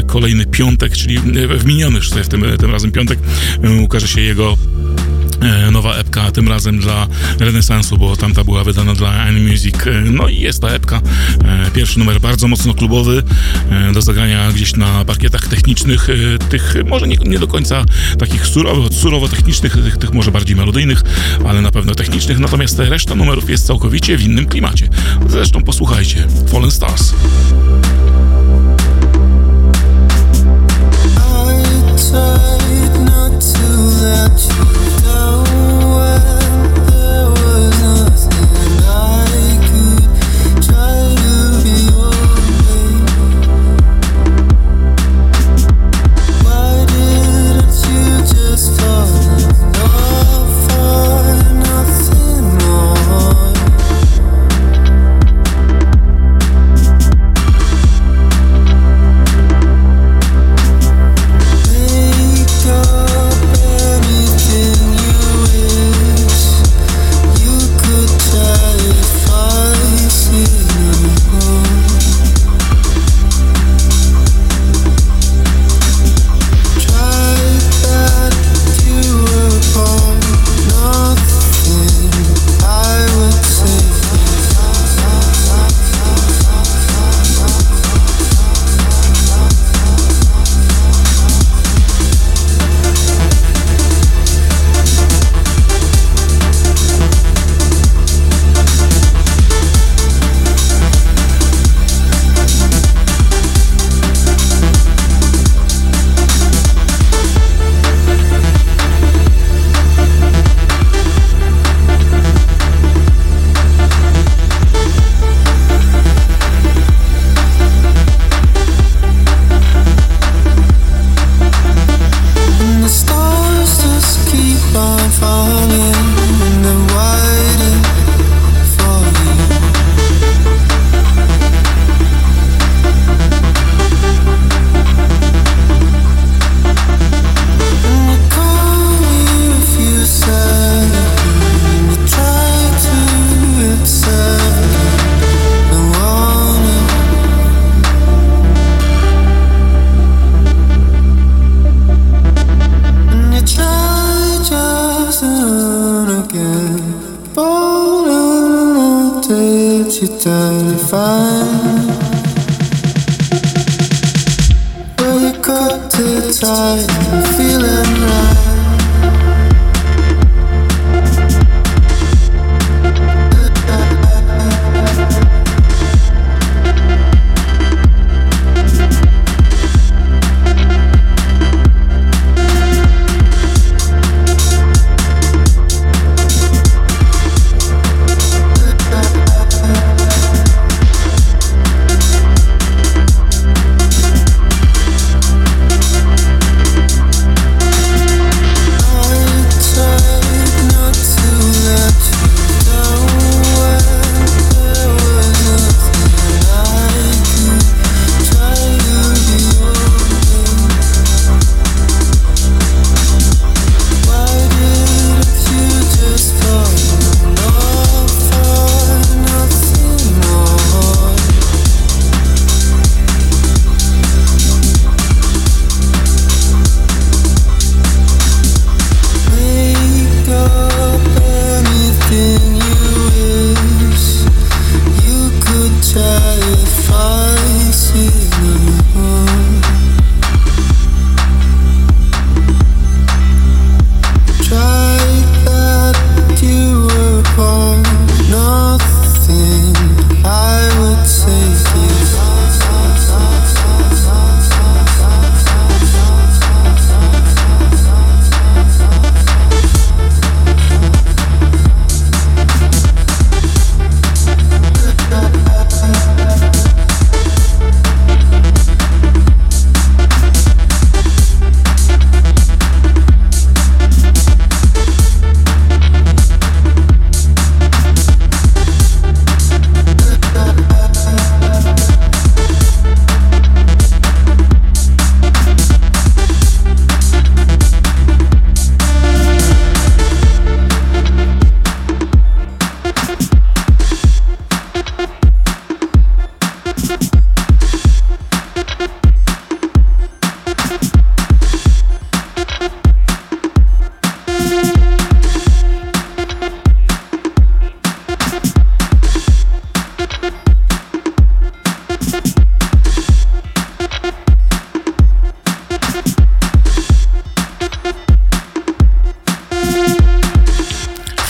kolejny 0.08 0.46
piątek, 0.46 0.94
czyli 0.94 1.20
w 1.60 1.66
miniony 1.66 2.02
w 2.02 2.28
tym, 2.28 2.46
tym 2.60 2.72
razem 2.72 2.92
piątek, 2.92 3.20
e, 3.64 3.72
ukaże 3.82 4.08
się 4.08 4.22
jego 4.22 4.54
e, 4.54 4.69
nowa 5.72 5.96
epka, 5.96 6.32
tym 6.32 6.48
razem 6.48 6.80
dla 6.80 7.08
renesansu, 7.40 7.98
bo 7.98 8.16
tamta 8.16 8.44
była 8.44 8.64
wydana 8.64 8.94
dla 8.94 9.10
Any 9.12 9.40
Music. 9.40 9.76
E, 9.88 9.92
No 9.92 10.28
i 10.28 10.40
jest 10.40 10.62
ta 10.62 10.68
epka. 10.68 11.02
E, 11.46 11.72
Pierwszy 11.72 12.00
numer 12.00 12.20
bardzo 12.22 12.48
mocno 12.48 12.74
klubowy, 12.74 13.24
e, 13.72 13.92
do 13.94 14.02
zagrania 14.02 14.52
gdzieś 14.52 14.76
na 14.76 15.06
parkietach 15.06 15.48
technicznych, 15.48 16.08
e, 16.10 16.40
tych 16.40 16.76
może 16.86 17.08
nie, 17.08 17.16
nie 17.26 17.40
do 17.40 17.48
końca 17.48 17.86
takich 18.20 18.48
surowo, 18.48 18.92
surowo 18.92 19.30
technicznych, 19.30 19.74
tych, 19.74 19.98
tych 19.98 20.14
może 20.14 20.32
bardziej 20.32 20.56
melodyjnych, 20.56 21.04
ale 21.48 21.62
na 21.62 21.72
pewno 21.72 21.96
technicznych, 21.96 22.40
natomiast 22.40 22.80
reszta 22.80 23.16
numerów 23.16 23.50
jest 23.50 23.68
całkowicie 23.68 24.18
w 24.18 24.24
innym 24.24 24.46
klimacie. 24.46 24.90
Zresztą 25.28 25.64
posłuchajcie. 25.64 26.28
Fallen 26.52 26.72
Stars. 26.72 27.14
I 31.52 31.62
tried 31.98 32.96
not 33.06 33.42
to 33.42 33.68
let 34.02 34.42
you 34.74 34.79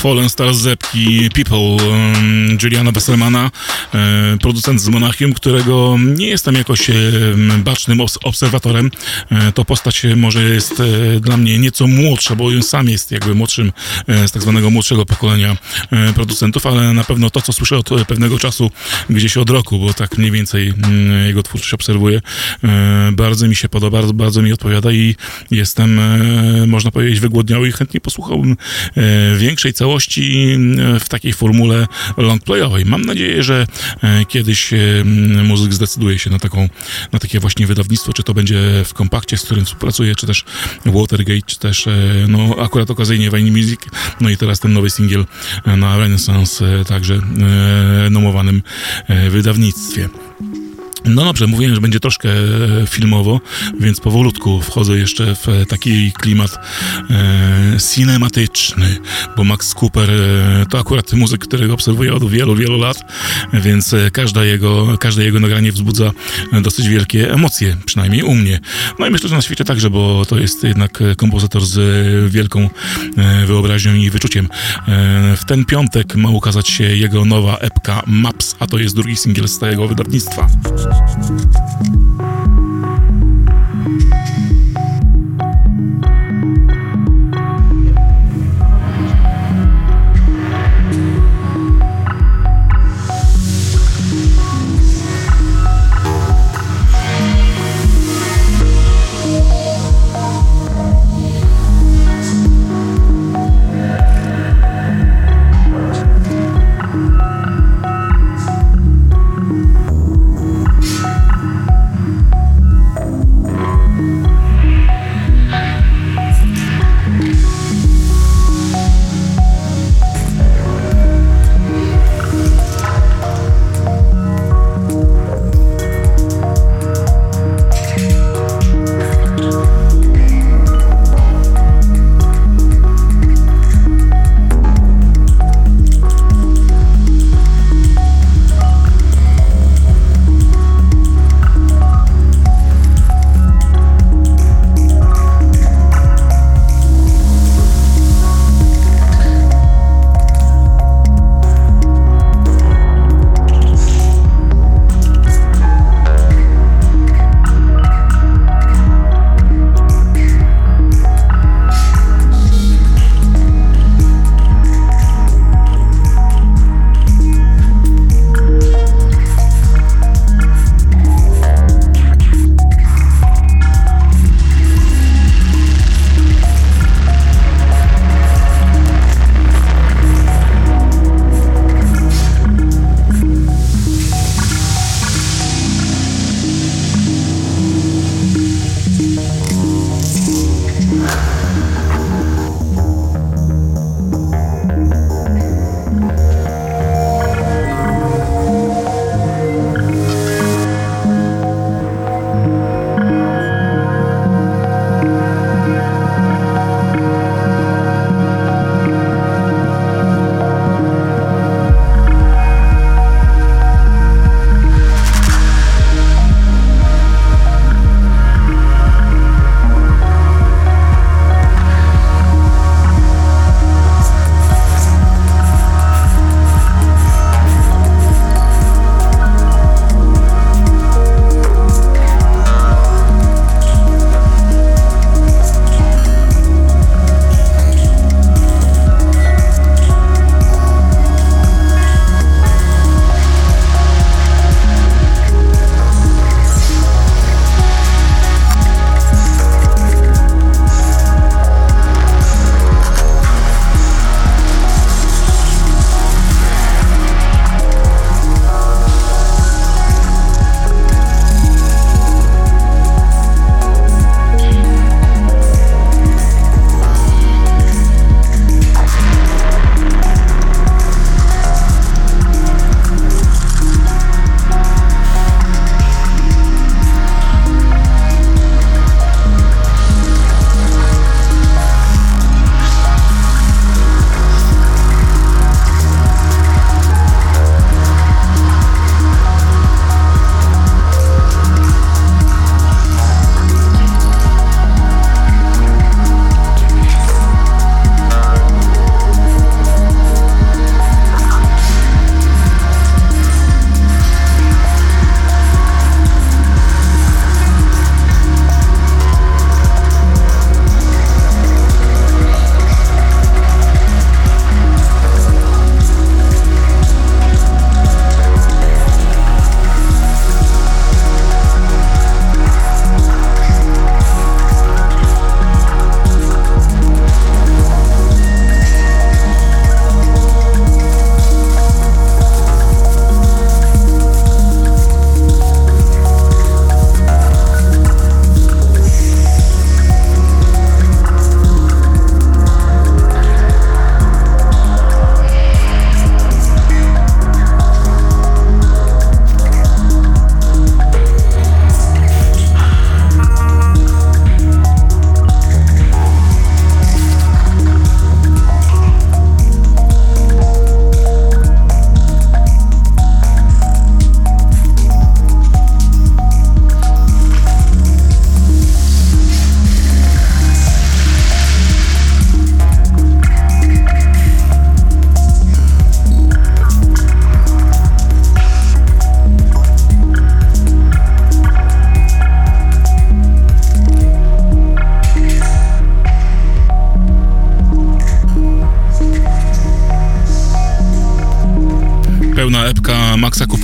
Fallen 0.09 0.27
Stars 0.27 0.63
Zepki 0.63 1.29
People 1.31 1.77
Juliana 2.57 2.91
Besselmana, 2.91 3.51
producent 4.41 4.81
z 4.81 4.87
Monachium, 4.87 5.33
którego 5.33 5.97
nie 6.15 6.27
jestem 6.27 6.55
jakoś 6.55 6.89
e, 6.89 6.93
bacznym 7.57 8.01
obserwatorem. 8.23 8.91
E, 9.31 9.51
to 9.51 9.65
postać 9.65 10.05
może 10.15 10.43
jest 10.43 10.81
dla 11.21 11.37
mnie 11.37 11.59
nieco 11.59 11.87
młodsza, 11.87 12.35
bo 12.35 12.45
on 12.45 12.63
sam 12.63 12.89
jest 12.89 13.11
jakby 13.11 13.35
młodszym 13.35 13.71
z 14.27 14.31
tak 14.31 14.41
zwanego 14.41 14.69
młodszego 14.69 15.05
pokolenia 15.05 15.57
producentów, 16.15 16.65
ale 16.65 16.93
na 16.93 17.03
pewno 17.03 17.29
to, 17.29 17.41
co 17.41 17.53
słyszę 17.53 17.77
od 17.77 17.89
pewnego 18.07 18.39
czasu, 18.39 18.71
gdzieś 19.09 19.37
od 19.37 19.49
roku, 19.49 19.79
bo 19.79 19.93
tak 19.93 20.17
mniej 20.17 20.31
więcej 20.31 20.73
jego 21.27 21.43
twórczość 21.43 21.73
obserwuję, 21.73 22.21
bardzo 23.11 23.47
mi 23.47 23.55
się 23.55 23.69
podoba, 23.69 23.97
bardzo, 23.97 24.13
bardzo 24.13 24.41
mi 24.41 24.53
odpowiada 24.53 24.91
i 24.91 25.15
jestem, 25.51 26.01
można 26.67 26.91
powiedzieć, 26.91 27.19
wygłodniały 27.19 27.69
i 27.69 27.71
chętnie 27.71 28.01
posłuchałbym 28.01 28.57
większej 29.37 29.73
całości 29.73 30.57
w 30.99 31.09
takiej 31.09 31.33
formule 31.33 31.87
longplayowej. 32.17 32.85
Mam 32.85 33.01
nadzieję, 33.01 33.43
że 33.43 33.59
e, 33.61 33.65
kiedyś 34.27 34.73
e, 34.73 34.77
muzyk 35.43 35.73
zdecyduje 35.73 36.19
się 36.19 36.29
na, 36.29 36.39
taką, 36.39 36.69
na 37.11 37.19
takie 37.19 37.39
właśnie 37.39 37.67
wydawnictwo, 37.67 38.13
czy 38.13 38.23
to 38.23 38.33
będzie 38.33 38.59
w 38.85 38.93
kompakcie, 38.93 39.37
z 39.37 39.41
którym 39.41 39.65
współpracuje, 39.65 40.15
czy 40.15 40.27
też 40.27 40.45
Watergate, 40.85 41.41
czy 41.45 41.59
też 41.59 41.87
e, 41.87 41.91
no, 42.27 42.55
akurat 42.59 42.91
okazyjnie 42.91 43.29
Wine 43.29 43.51
Music, 43.51 43.79
no 44.21 44.29
i 44.29 44.37
teraz 44.37 44.59
ten 44.59 44.73
nowy 44.73 44.89
singiel 44.89 45.25
na 45.65 45.97
Renaissance, 45.97 46.85
także 46.87 47.21
nomowanym 48.09 48.63
wydawnictwie. 49.29 50.09
No 51.05 51.25
dobrze, 51.25 51.47
mówiłem, 51.47 51.75
że 51.75 51.81
będzie 51.81 51.99
troszkę 51.99 52.29
e, 52.29 52.87
filmowo, 52.87 53.41
więc 53.79 53.99
powolutku 53.99 54.61
wchodzę 54.61 54.97
jeszcze 54.97 55.35
w 55.35 55.47
taki 55.69 56.11
klimat 56.11 56.51
e, 57.09 57.77
cinematyczny, 57.93 58.97
bo 59.37 59.43
Max 59.43 59.75
Cooper 59.81 60.11
e, 60.11 60.65
to 60.69 60.79
akurat 60.79 61.13
muzyk, 61.13 61.41
którego 61.41 61.73
obserwuję 61.73 62.13
od 62.13 62.29
wielu, 62.29 62.55
wielu 62.55 62.77
lat, 62.77 62.97
więc 63.53 63.93
e, 63.93 64.11
każda 64.11 64.45
jego, 64.45 64.97
każde 64.97 65.23
jego 65.23 65.39
nagranie 65.39 65.71
wzbudza 65.71 66.11
dosyć 66.61 66.87
wielkie 66.87 67.33
emocje, 67.33 67.77
przynajmniej 67.85 68.23
u 68.23 68.35
mnie. 68.35 68.59
No 68.99 69.07
i 69.07 69.09
myślę, 69.09 69.29
że 69.29 69.35
na 69.35 69.41
świecie 69.41 69.65
także, 69.65 69.89
bo 69.89 70.25
to 70.25 70.39
jest 70.39 70.63
jednak 70.63 71.03
kompozytor 71.17 71.65
z 71.65 71.79
wielką 72.31 72.69
e, 73.17 73.45
wyobraźnią 73.45 73.93
i 73.93 74.09
wyczuciem. 74.09 74.49
E, 74.87 75.35
w 75.37 75.45
ten 75.45 75.65
piątek 75.65 76.15
ma 76.15 76.29
ukazać 76.29 76.69
się 76.69 76.83
jego 76.83 77.25
nowa 77.25 77.57
epka 77.57 78.03
Maps, 78.07 78.55
a 78.59 78.67
to 78.67 78.77
jest 78.77 78.95
drugi 78.95 79.15
singiel 79.15 79.47
z 79.47 79.59
tego 79.59 79.87
wydawnictwa. 79.87 80.47
Thank 80.89 82.09
you. 82.09 82.18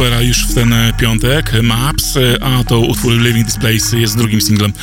Coopera 0.06 0.22
już 0.22 0.48
w 0.48 0.54
ten 0.54 0.76
piątek, 1.00 1.52
Maps, 1.64 2.18
a 2.42 2.64
to 2.64 2.80
utwór 2.80 3.14
Living 3.14 3.46
Displays 3.46 3.94
jest 3.94 4.18
drugim 4.18 4.42
singlem, 4.42 4.74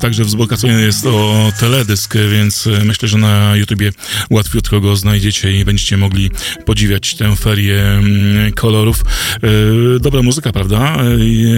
także 0.00 0.24
wzbogacony 0.24 0.82
jest 0.82 1.06
o 1.06 1.52
teledysk, 1.60 2.14
więc 2.30 2.68
myślę, 2.84 3.08
że 3.08 3.18
na 3.18 3.56
YouTubie 3.56 3.92
łatwiutko 4.30 4.80
go 4.80 4.96
znajdziecie 4.96 5.52
i 5.52 5.64
będziecie 5.64 5.96
mogli 5.96 6.30
podziwiać 6.66 7.14
tę 7.14 7.36
ferię 7.36 7.82
mm, 7.82 8.52
kolorów. 8.52 9.04
E, 9.42 9.98
dobra 10.00 10.22
muzyka, 10.22 10.52
prawda? 10.52 10.96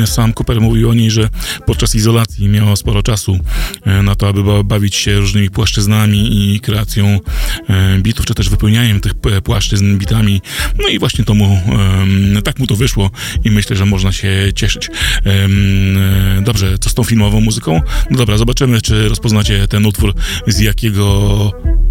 Sam 0.07 0.33
Cooper 0.33 0.61
mówił 0.61 0.91
o 0.91 0.95
niej, 0.95 1.11
że 1.11 1.29
podczas 1.66 1.95
izolacji 1.95 2.34
miał 2.41 2.76
sporo 2.76 3.03
czasu 3.03 3.39
e, 3.87 4.03
na 4.03 4.14
to, 4.14 4.28
aby 4.28 4.64
bawić 4.64 4.95
się 4.97 5.18
różnymi 5.18 5.51
płaszczyznami 5.51 6.55
i 6.55 6.61
kreacją 6.61 7.20
e, 7.68 7.99
bitów, 7.99 8.26
czy 8.26 8.35
też 8.35 8.49
wypełnianiem 8.49 9.01
tych 9.01 9.14
płaszczyzn 9.45 9.99
bitami. 9.99 10.43
No 10.82 10.89
i 10.89 10.99
właśnie 10.99 11.24
to 11.24 11.35
mu, 11.35 11.61
tak 12.45 12.59
mu 12.59 12.66
to 12.66 12.76
wyszło 12.76 13.11
i 13.45 13.51
myślę, 13.51 13.76
że 13.76 13.87
można 13.87 14.12
się 14.12 14.53
cieszyć. 14.55 14.91
Dobrze, 16.43 16.78
co 16.78 16.91
z 16.91 16.95
tą 16.95 17.05
filmową 17.05 17.41
muzyką? 17.41 17.80
No 18.11 18.18
dobra, 18.18 18.39
zobaczymy, 18.39 18.80
czy 18.80 19.09
rozpoznacie 19.09 19.68
ten 19.68 19.87
utwór, 19.87 20.14
z 20.47 20.59
jakiego 20.59 21.05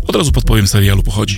od 0.07 0.15
razu 0.15 0.31
podpowiem 0.31 0.67
serialu 0.67 1.03
pochodzi. 1.03 1.37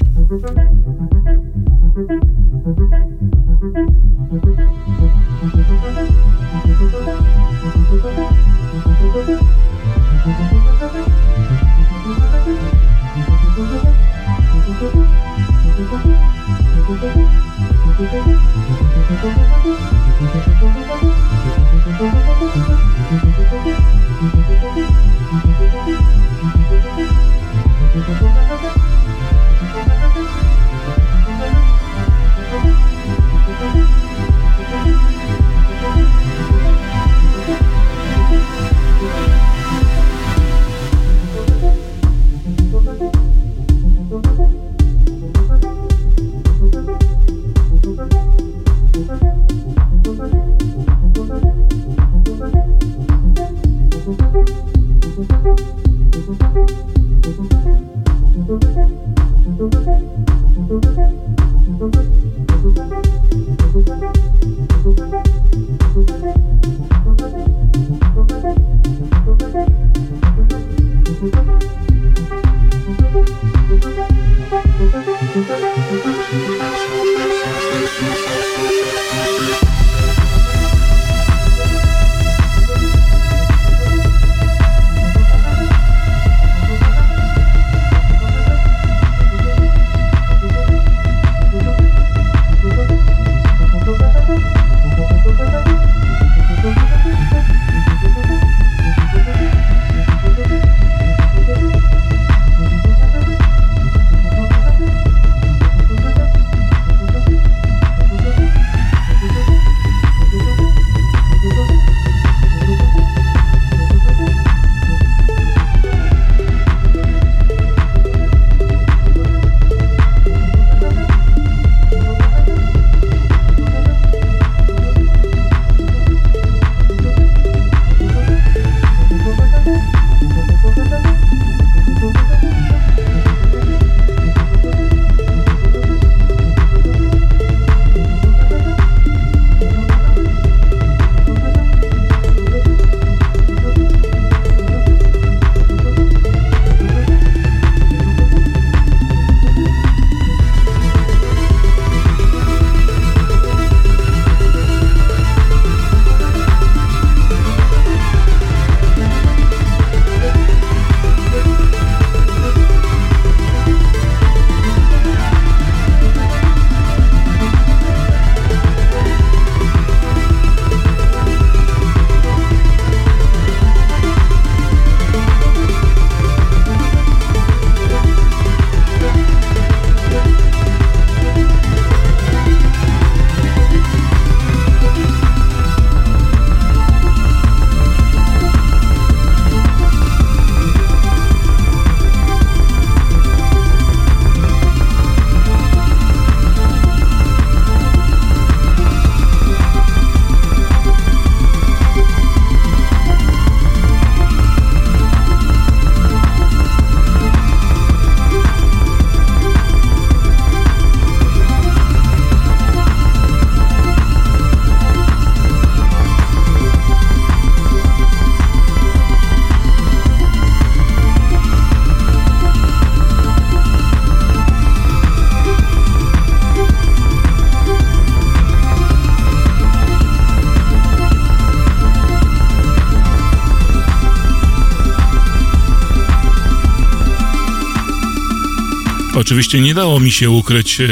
Oczywiście 239.16 239.62
nie 239.62 239.74
dało 239.74 240.00
mi 240.00 240.12
się 240.12 240.30
ukryć 240.30 240.82
e, 240.82 240.88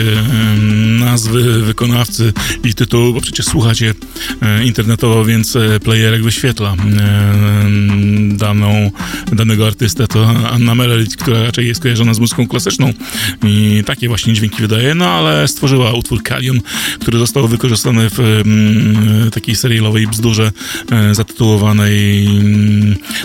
nazwy 0.99 1.61
wykonawcy 1.61 2.33
i 2.63 2.73
tytułu, 2.73 3.13
bo 3.13 3.21
przecież 3.21 3.45
słuchacie 3.45 3.93
e, 4.41 4.65
internetowo, 4.65 5.25
więc 5.25 5.55
e, 5.55 5.79
playerek 5.79 6.23
wyświetla 6.23 6.75
daną, 8.27 8.91
danego 9.31 9.67
artystę. 9.67 10.07
To 10.07 10.29
Anna 10.51 10.75
Merelit, 10.75 11.17
która 11.17 11.43
raczej 11.43 11.67
jest 11.67 11.81
kojarzona 11.81 12.13
z 12.13 12.19
muzyką 12.19 12.47
klasyczną 12.47 12.93
i 13.43 13.83
takie 13.85 14.07
właśnie 14.07 14.33
dźwięki 14.33 14.61
wydaje, 14.61 14.95
no 14.95 15.09
ale 15.09 15.47
stworzyła 15.47 15.93
utwór 15.93 16.23
Kalion, 16.23 16.59
który 16.99 17.19
został 17.19 17.47
wykorzystany 17.47 18.07
w 18.09 18.41
takiej 19.33 19.55
serialowej 19.55 20.07
bzdurze 20.07 20.51
zatytułowanej 21.11 22.27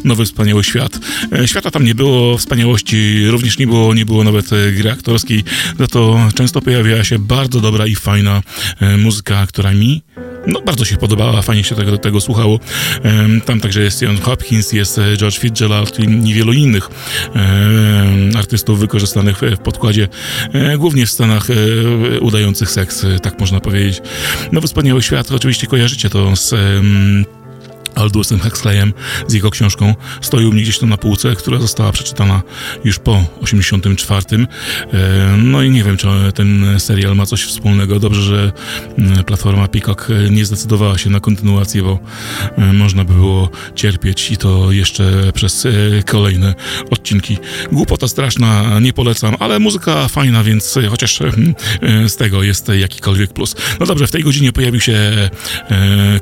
Nowy 0.05 0.25
Wspaniały 0.25 0.65
Świat. 0.65 1.01
Świata 1.47 1.71
tam 1.71 1.85
nie 1.85 1.95
było, 1.95 2.39
wspaniałości 2.39 3.27
również 3.27 3.59
nie 3.59 3.67
było, 3.67 3.95
nie 3.95 4.07
było 4.07 4.25
nawet 4.25 4.51
gry 4.77 4.88
aktorskiej, 4.91 5.45
za 5.79 5.87
to 5.87 6.29
często 6.35 6.61
pojawiała 6.61 7.05
się 7.05 7.19
bardzo 7.19 7.61
dobra 7.61 7.87
i 7.87 7.95
fajna 7.95 8.43
e, 8.81 8.97
muzyka, 8.97 9.47
która 9.47 9.73
mi 9.73 10.03
no, 10.47 10.61
bardzo 10.61 10.85
się 10.85 10.97
podobała, 10.97 11.43
fajnie 11.43 11.65
się 11.65 11.75
tego, 11.75 11.99
tego 11.99 12.21
słuchało. 12.21 12.61
Tam 13.45 13.61
także 13.61 13.83
jest 13.83 14.03
Ian 14.03 14.21
Hopkins, 14.21 14.73
jest 14.73 14.99
e, 14.99 15.17
George 15.17 15.39
Fitzgerald 15.39 15.99
i 15.99 16.09
niewielu 16.09 16.53
innych 16.53 16.91
artystów 18.37 18.79
wykorzystanych 18.79 19.41
w 19.41 19.59
podkładzie, 19.59 20.09
e, 20.53 20.79
głównie 20.79 21.07
w 21.07 21.11
Stanach 21.11 21.47
udających 22.21 22.71
seks, 22.71 23.07
tak 23.23 23.41
można 23.41 23.61
powiedzieć. 23.61 24.01
No, 24.53 24.61
wspaniały 24.61 25.03
świat, 25.03 25.33
oczywiście 25.33 25.67
kojarzycie 25.67 26.11
to 26.11 26.37
z 26.37 26.55
Aldusem 27.99 28.39
Huxleyem 28.39 28.93
z 29.27 29.33
jego 29.33 29.51
książką 29.51 29.95
stoi 30.21 30.47
u 30.47 30.53
mnie 30.53 30.63
gdzieś 30.63 30.79
tam 30.79 30.89
na 30.89 30.97
półce, 30.97 31.37
która 31.37 31.59
została 31.59 31.93
przeczytana 31.93 32.43
już 32.85 32.99
po 32.99 33.25
84. 33.41 34.25
E, 34.33 35.37
no 35.37 35.63
i 35.63 35.71
nie 35.71 35.85
wiem, 35.85 35.97
czy 35.97 36.09
ten 36.35 36.81
serial 36.81 37.17
ma 37.17 37.27
coś 37.27 37.45
wspólnego. 37.45 38.01
Dobrze, 38.01 38.23
że 38.23 38.53
mm, 38.99 39.25
platforma 39.25 39.69
Peacock 39.69 40.11
e, 40.11 40.31
nie 40.31 40.45
zdecydowała 40.45 40.99
się 40.99 41.11
na 41.11 41.21
kontynuację, 41.21 41.83
bo 41.83 41.99
e, 42.57 42.73
można 42.73 43.05
by 43.05 43.15
było 43.15 43.51
cierpieć 43.75 44.31
i 44.31 44.37
to 44.37 44.73
jeszcze 44.73 45.33
przez 45.35 45.67
kolejne 46.07 46.55
odcinki. 46.91 47.39
Głupota 47.73 48.09
straszna, 48.09 48.81
nie 48.81 48.93
polecam, 48.93 49.37
ale 49.39 49.59
muzyka 49.59 50.09
fajna, 50.09 50.45
więc 50.45 50.79
chociaż 50.91 51.19
z 52.09 52.17
tego 52.17 52.43
jest 52.43 52.69
jakikolwiek 52.69 53.33
plus. 53.33 53.57
No 53.81 53.87
dobrze, 53.87 54.07
w 54.07 54.11
tej 54.11 54.23
godzinie 54.23 54.53
pojawił 54.53 54.81
się 54.81 55.31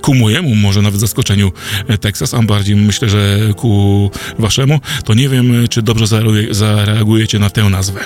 ku 0.00 0.14
mojemu, 0.14 0.54
może 0.54 0.82
nawet 0.82 1.00
zaskoczeniu, 1.00 1.52
Texas, 2.00 2.34
a 2.34 2.42
bardziej 2.42 2.76
myślę, 2.76 3.08
że 3.08 3.38
ku 3.56 4.10
waszemu, 4.38 4.80
to 5.04 5.14
nie 5.14 5.28
wiem, 5.28 5.52
czy 5.70 5.82
dobrze 5.82 6.06
zareagujecie 6.50 7.38
na 7.38 7.50
tę 7.50 7.70
nazwę. 7.70 8.00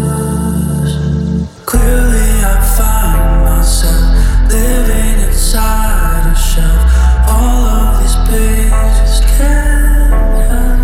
Clearly, 1.65 2.29
I 2.45 2.61
find 2.77 3.45
myself 3.45 4.51
living 4.51 5.21
inside 5.27 6.31
a 6.31 6.35
shelf. 6.37 6.83
All 7.29 7.65
of 7.67 8.01
these 8.01 8.17
pages 8.29 9.21
can't 9.37 10.13
help. 10.51 10.81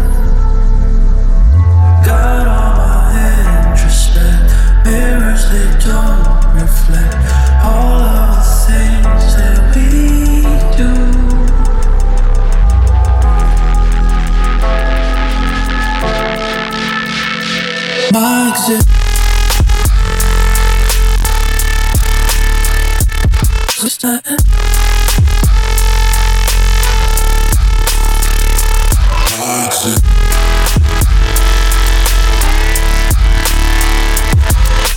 Got 2.06 2.46
all 2.48 2.74
my 2.78 3.12
introspect 3.68 4.48
mirrors, 4.84 5.42
they 5.50 5.68
don't 5.84 6.24
reflect 6.54 7.21
monster. 24.02 24.36
Toxic. 29.28 30.02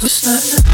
Monster. 0.02 0.65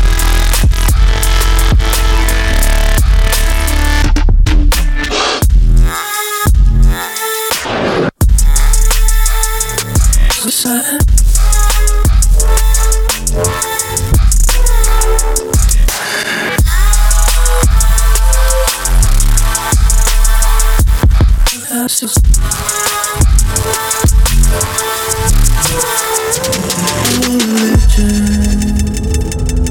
sisters. 21.92 22.16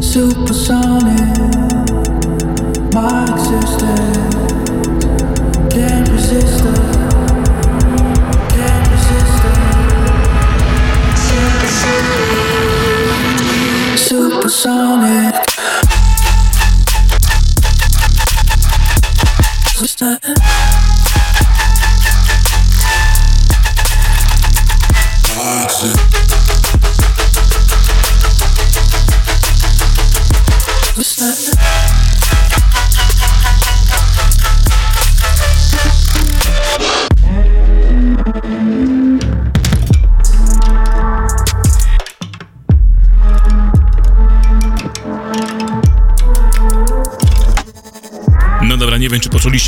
Supersonic. 0.01 1.20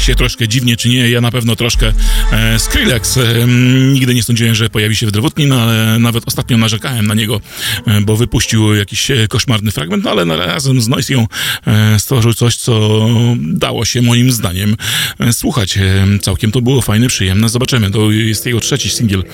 Się 0.03 0.15
troszkę 0.15 0.49
dziwnie, 0.49 0.77
czy 0.77 0.89
nie. 0.89 1.11
Ja 1.11 1.21
na 1.21 1.31
pewno 1.31 1.57
troszkę 1.57 1.93
e, 2.33 2.59
Skrillex. 2.59 3.17
E, 3.17 3.47
nigdy 3.93 4.15
nie 4.15 4.23
sądziłem, 4.23 4.55
że 4.55 4.71
pojawi 4.71 4.97
się 4.97 5.07
w 5.07 5.11
Drewutni, 5.11 5.47
no, 5.47 5.63
ale 5.63 5.99
nawet 5.99 6.25
ostatnio 6.27 6.59
narzekałem 6.59 7.07
na 7.07 7.15
niego, 7.15 7.41
e, 7.87 8.01
bo 8.01 8.17
wypuścił 8.17 8.75
jakiś 8.75 9.11
e, 9.11 9.29
koszmarny 9.29 9.71
fragment, 9.71 10.05
no, 10.05 10.11
ale 10.11 10.37
razem 10.37 10.81
z 10.81 10.89
Noisią 10.89 11.27
e, 11.67 11.99
stworzył 11.99 12.35
coś, 12.35 12.57
co 12.57 13.01
dało 13.39 13.85
się 13.85 14.03
moim 14.03 14.33
zdaniem 14.33 14.77
e, 15.19 15.33
słuchać. 15.33 15.79
Całkiem 16.21 16.53
to 16.53 16.61
było 16.61 16.83
fajne, 16.83 17.09
przyjemne. 17.09 17.49
Zobaczymy. 17.49 17.91
To 17.91 18.11
jest 18.11 18.47
jego 18.47 18.61
trzeci 18.61 18.91
singiel 18.91 19.25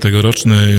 tegoroczny. 0.00 0.78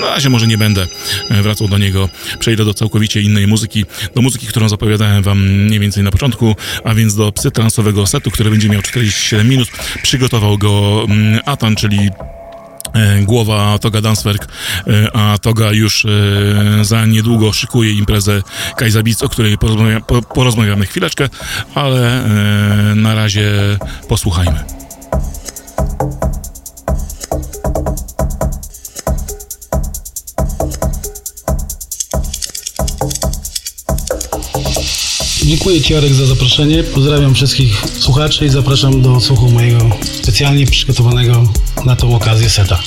Na 0.00 0.06
razie 0.06 0.30
może 0.30 0.46
nie 0.46 0.58
będę 0.58 0.86
wracał 1.30 1.68
do 1.68 1.78
niego. 1.78 2.08
Przejdę 2.38 2.64
do 2.64 2.74
całkowicie 2.74 3.20
innej 3.20 3.46
muzyki, 3.46 3.84
do 4.14 4.22
muzyki, 4.22 4.46
którą 4.46 4.68
zapowiadałem 4.68 5.22
wam 5.22 5.48
mniej 5.50 5.80
więcej 5.80 6.02
na 6.02 6.10
początku, 6.10 6.56
a 6.84 6.94
więc 6.94 7.14
do 7.14 7.32
psytransowego 7.32 8.06
setu, 8.06 8.30
który 8.30 8.50
będzie 8.54 8.68
miał 8.68 8.82
47 8.82 9.48
minut. 9.48 9.68
Przygotował 10.02 10.58
go 10.58 11.04
mm, 11.08 11.40
Atan, 11.44 11.76
czyli 11.76 11.98
e, 12.94 13.22
głowa 13.22 13.78
Toga 13.78 14.00
Danswerk, 14.00 14.48
e, 14.86 15.16
a 15.16 15.38
Toga 15.38 15.72
już 15.72 16.04
e, 16.04 16.08
za 16.84 17.06
niedługo 17.06 17.52
szykuje 17.52 17.92
imprezę 17.92 18.42
Kajzabic, 18.76 19.22
o 19.22 19.28
której 19.28 19.58
porozmawia, 19.58 20.00
porozmawiamy 20.34 20.86
chwileczkę, 20.86 21.28
ale 21.74 22.24
na 22.96 23.14
razie 23.14 23.50
posłuchajmy. 24.08 24.64
Dziękuję 35.46 35.80
Ci 35.80 35.92
Jarek 35.92 36.14
za 36.14 36.26
zaproszenie. 36.26 36.82
Pozdrawiam 36.84 37.34
wszystkich 37.34 37.82
słuchaczy 37.98 38.46
i 38.46 38.48
zapraszam 38.48 39.02
do 39.02 39.20
słuchu 39.20 39.50
mojego 39.50 39.90
specjalnie 40.22 40.66
przygotowanego 40.66 41.44
na 41.84 41.96
tą 41.96 42.16
okazję 42.16 42.50
seta. 42.50 42.82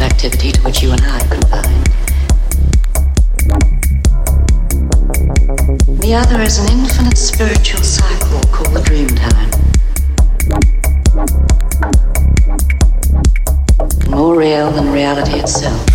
Objective 0.00 0.32
activity 0.32 0.52
to 0.52 0.60
which 0.62 0.82
you 0.82 0.92
and 0.92 1.00
I 1.02 1.18
confined. 1.20 1.86
The 6.00 6.14
other 6.14 6.40
is 6.42 6.58
an 6.58 6.72
infinite 6.72 7.18
spiritual 7.18 7.82
cycle 7.82 8.40
called 8.50 8.74
the 8.74 8.82
dream 8.82 9.08
time. 9.08 9.50
More 14.10 14.36
real 14.36 14.70
than 14.72 14.92
reality 14.92 15.38
itself. 15.38 15.89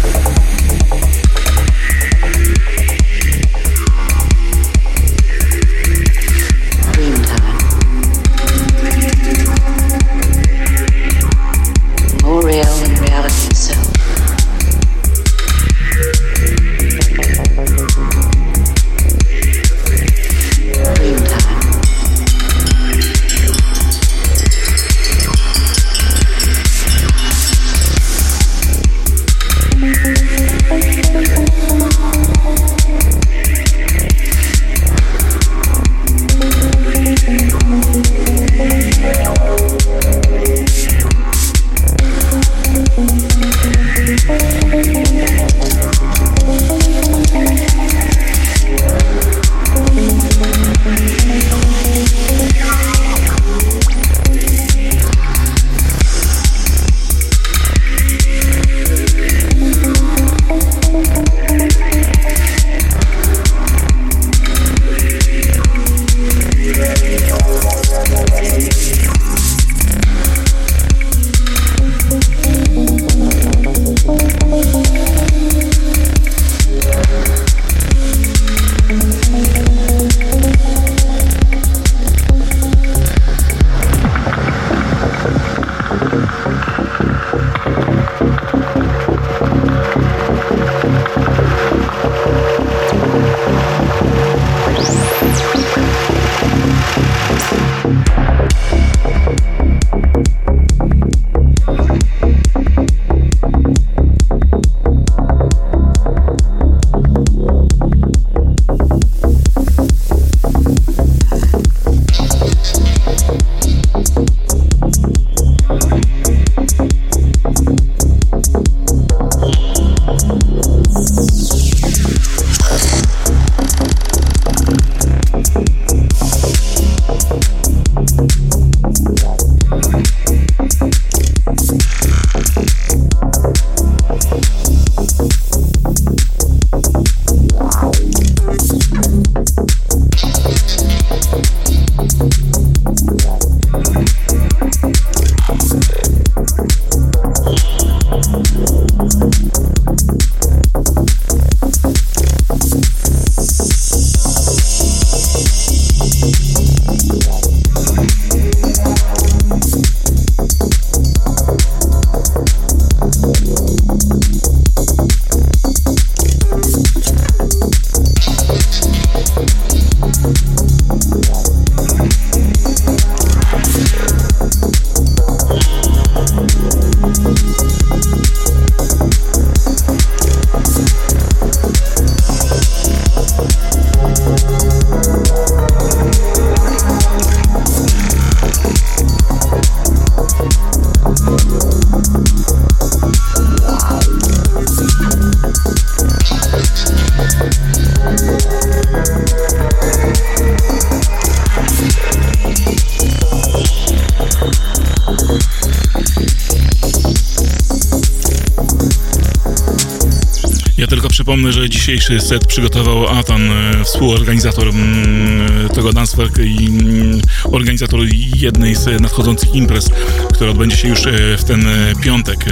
Ja 210.85 210.89
tylko 210.89 211.09
przypomnę, 211.09 211.53
że 211.53 211.69
dzisiejszy 211.69 212.19
set 212.19 212.47
przygotował 212.47 213.07
Atan, 213.07 213.51
e, 213.51 213.83
współorganizator 213.83 214.67
mm, 214.67 215.69
tego 215.69 215.93
Dancework 215.93 216.37
i 216.37 216.67
mm, 216.67 217.21
organizator 217.43 217.99
jednej 218.35 218.75
z 218.75 219.01
nadchodzących 219.01 219.55
imprez, 219.55 219.89
która 220.33 220.51
odbędzie 220.51 220.77
się 220.77 220.87
już 220.87 221.05
e, 221.05 221.37
w 221.37 221.43
ten 221.43 221.67
e, 221.67 221.93
piątek. 222.03 222.45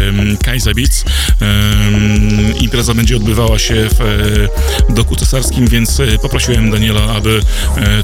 Kaiser 0.44 0.76
Beats. 0.76 1.06
Impreza 2.62 2.94
będzie 2.94 3.16
odbywała 3.16 3.60
się 3.60 3.90
w 3.90 4.04
Doku 4.94 5.16
Cesarskim, 5.16 5.68
więc 5.68 6.02
poprosiłem 6.22 6.72
Daniela, 6.72 7.02
aby 7.02 7.40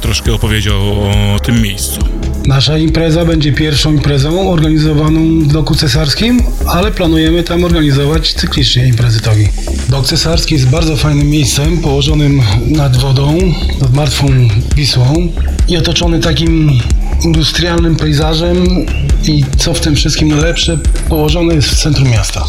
troszkę 0.02 0.34
opowiedział 0.34 1.10
o 1.36 1.40
tym 1.40 1.62
miejscu. 1.62 2.19
Nasza 2.50 2.78
impreza 2.78 3.26
będzie 3.26 3.54
pierwszą 3.54 3.94
imprezą 3.94 4.52
organizowaną 4.52 5.40
w 5.40 5.48
Doku 5.48 5.76
Cesarskim, 5.76 6.44
ale 6.68 6.92
planujemy 6.92 7.44
tam 7.44 7.64
organizować 7.64 8.34
cyklicznie 8.34 8.88
imprezy 8.88 9.22
togi. 9.22 9.48
Dok 9.90 10.08
Cesarski 10.08 10.56
jest 10.56 10.70
bardzo 10.70 10.98
fajnym 10.98 11.30
miejscem, 11.30 11.78
położonym 11.78 12.42
nad 12.68 12.98
wodą, 12.98 13.38
nad 13.82 13.94
martwą 13.94 14.28
Wisłą 14.76 15.32
i 15.68 15.78
otoczony 15.78 16.20
takim 16.20 16.72
industrialnym 17.26 17.96
pejzażem 17.96 18.66
i 19.28 19.44
co 19.58 19.74
w 19.74 19.80
tym 19.80 19.96
wszystkim 19.96 20.28
najlepsze, 20.28 20.78
położony 21.10 21.56
jest 21.56 21.70
w 21.70 21.84
centrum 21.84 22.10
miasta. 22.10 22.46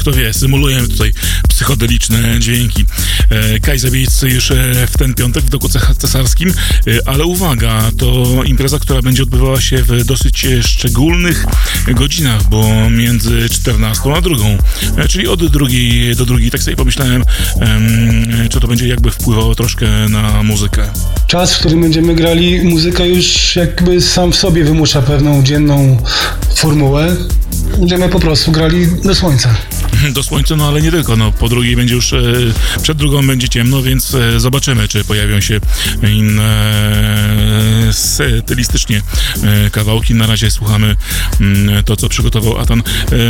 Kto 0.00 0.12
wie, 0.12 0.32
symulujemy 0.34 0.88
tutaj 0.88 1.12
psychodeliczne 1.48 2.40
dźwięki. 2.40 2.84
E, 3.30 3.60
Kaiser 3.60 3.90
Beats 3.90 4.22
już 4.22 4.50
e, 4.50 4.86
w 4.86 4.98
ten 4.98 5.14
piątek 5.14 5.44
w 5.44 5.48
doku 5.48 5.68
cesarskim, 5.98 6.50
e, 6.50 7.08
ale 7.08 7.24
uwaga, 7.24 7.90
to 7.98 8.24
impreza, 8.44 8.78
która 8.78 9.02
będzie 9.02 9.22
odbywała 9.22 9.60
się 9.60 9.82
w 9.82 10.04
dosyć 10.04 10.46
szczególnych 10.62 11.46
godzinach, 11.94 12.48
bo 12.48 12.90
między 12.90 13.48
14 13.48 14.14
a 14.16 14.20
drugą, 14.20 14.58
e, 14.96 15.08
czyli 15.08 15.28
od 15.28 15.46
drugiej 15.46 16.16
do 16.16 16.26
drugiej, 16.26 16.50
tak 16.50 16.62
sobie 16.62 16.76
pomyślałem, 16.76 17.24
em, 17.60 18.48
czy 18.50 18.60
to 18.60 18.68
będzie 18.68 18.88
jakby 18.88 19.10
wpływało 19.10 19.54
troszkę 19.54 19.86
na 20.08 20.42
muzykę. 20.42 20.90
Czas, 21.26 21.54
w 21.54 21.58
którym 21.58 21.80
będziemy 21.80 22.14
grali, 22.14 22.60
muzyka 22.64 23.04
już 23.04 23.56
jakby 23.56 24.00
sam 24.00 24.32
w 24.32 24.36
sobie 24.36 24.64
wymusza 24.64 25.02
pewną 25.02 25.42
dzienną 25.42 25.98
formułę. 26.56 27.16
Będziemy 27.78 28.08
po 28.08 28.20
prostu 28.20 28.52
grali 28.52 28.86
do 29.04 29.14
słońca. 29.14 29.54
do 30.14 30.22
słońca, 30.22 30.56
no 30.56 30.68
ale 30.68 30.82
nie 30.82 30.90
tylko. 30.90 31.16
No, 31.16 31.32
po 31.32 31.48
drugiej 31.48 31.76
będzie 31.76 31.94
już, 31.94 32.12
e, 32.12 32.22
przed 32.82 32.98
drugą 32.98 33.26
będzie 33.26 33.48
ciemno, 33.48 33.82
więc 33.82 34.14
e, 34.14 34.40
zobaczymy, 34.40 34.88
czy 34.88 35.04
pojawią 35.04 35.40
się 35.40 35.60
inne 36.02 36.50
stylistycznie 37.92 39.02
e, 39.42 39.70
kawałki. 39.70 40.14
Na 40.14 40.26
razie 40.26 40.50
słuchamy 40.50 40.96
mm, 41.40 41.84
to, 41.84 41.96
co 41.96 42.08
przygotował 42.08 42.58
Atan. 42.58 42.82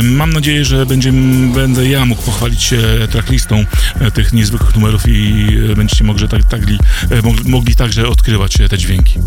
Mam 0.03 0.33
nadzieję, 0.33 0.65
że 0.65 0.85
będzie, 0.85 1.11
będę 1.53 1.87
ja 1.87 2.05
mógł 2.05 2.21
pochwalić 2.21 2.63
się 2.63 2.81
tracklistą 3.11 3.65
tych 4.13 4.33
niezwykłych 4.33 4.75
numerów 4.75 5.03
i 5.07 5.47
będziecie 5.75 6.03
mogli, 6.03 6.27
tak, 6.27 6.41
e, 6.63 7.21
mogli, 7.45 7.75
także 7.75 8.07
odkrywać 8.07 8.57
te 8.69 8.77
dźwięki. 8.77 9.19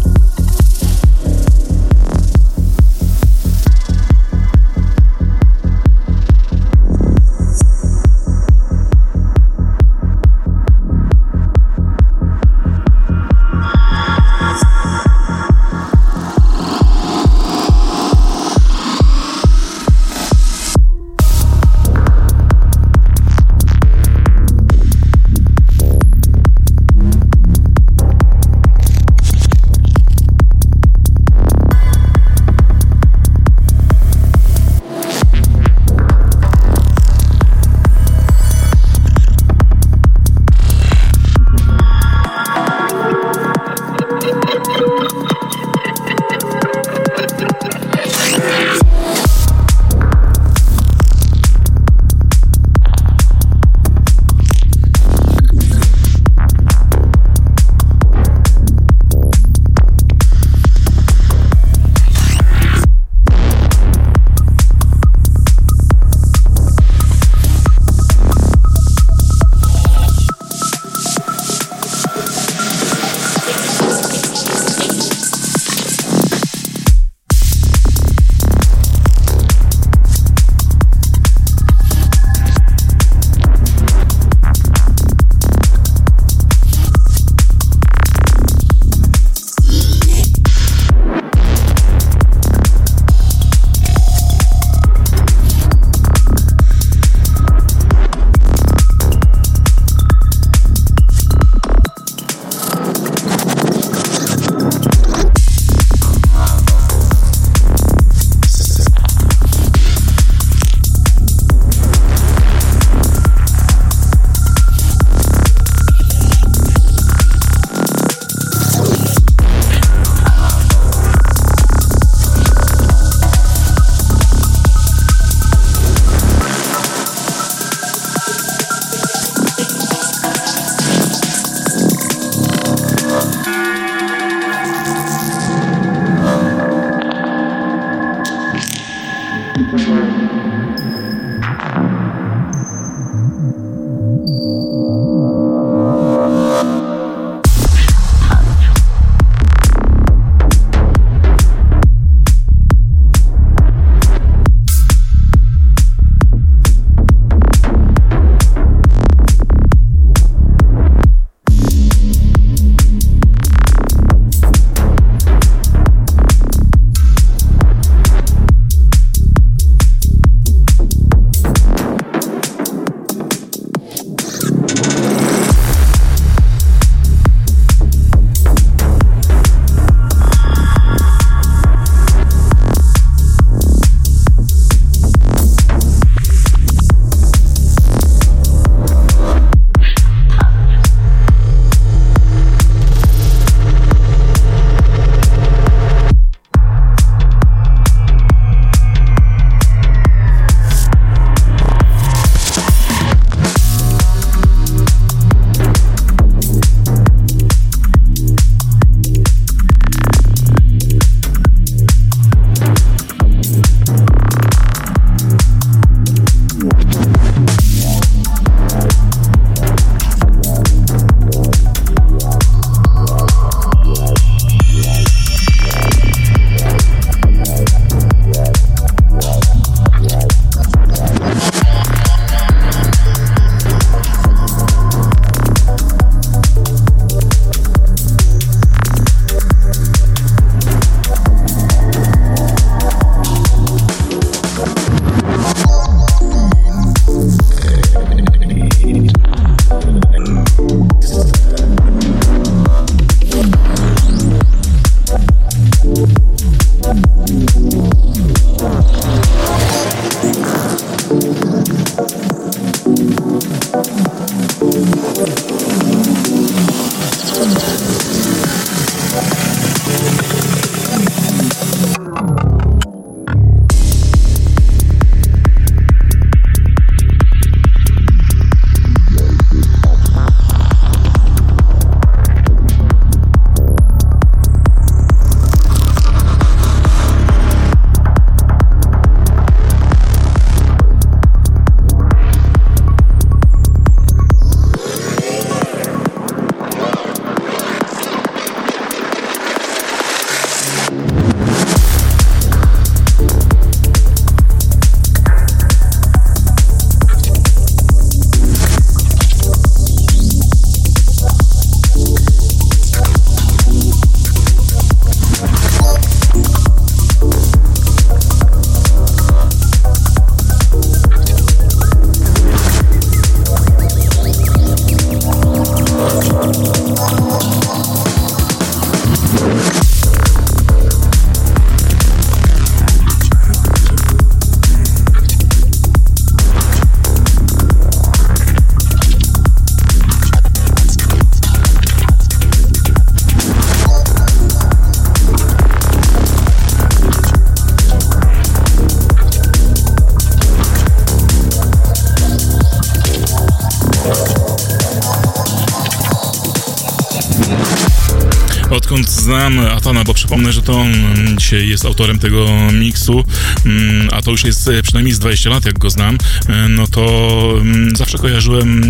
Znam 359.51 359.67
Atana, 359.67 360.05
bo 360.05 360.15
przypomnę, 360.15 360.53
że 360.53 360.63
to 360.63 360.81
on 360.81 360.93
dzisiaj 361.37 361.69
jest 361.69 361.85
autorem 361.85 362.19
tego 362.19 362.47
miksu, 362.73 363.25
mm, 363.67 364.09
a 364.13 364.23
to 364.23 364.31
już 364.31 364.45
jest 364.45 364.69
e, 364.69 364.83
przynajmniej 364.83 365.15
z 365.15 365.19
20 365.19 365.51
lat, 365.51 365.65
jak 365.65 365.79
go 365.79 365.91
znam, 365.91 366.19
e, 366.49 366.69
no 366.69 366.87
to 366.87 367.41
mm, 367.61 367.97
zawsze 367.97 368.19
kojarzyłem 368.19 368.83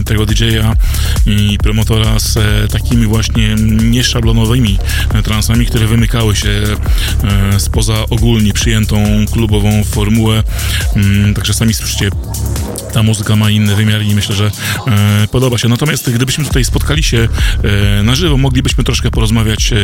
e, 0.00 0.04
tego 0.04 0.26
DJ-a 0.26 0.74
i 1.26 1.58
promotora 1.58 2.18
z 2.18 2.38
takimi 2.72 3.06
właśnie 3.06 3.54
nieszablonowymi 3.82 4.78
transami, 5.24 5.66
które 5.66 5.86
wymykały 5.86 6.36
się 6.36 6.62
spoza 7.58 7.94
ogólnie 8.10 8.52
przyjętą 8.52 9.04
klubową 9.32 9.84
formułę. 9.84 10.42
Mm, 10.96 11.34
Także 11.34 11.54
sami 11.54 11.74
słyszycie, 11.74 12.10
ta 12.92 13.02
muzyka 13.02 13.36
ma 13.36 13.50
inny 13.50 13.76
wymiar 13.76 14.02
i 14.02 14.14
myślę, 14.14 14.34
że 14.34 14.50
e, 14.86 15.26
podoba 15.30 15.58
się. 15.58 15.68
Natomiast 15.68 16.10
gdybyśmy 16.10 16.44
tutaj 16.44 16.64
spotkali 16.64 17.02
się 17.02 17.28
e, 17.98 18.02
na 18.02 18.14
żywo, 18.14 18.36
moglibyśmy 18.36 18.84
troszkę 18.84 19.10
porozmawiać 19.10 19.72
e, 19.72 19.76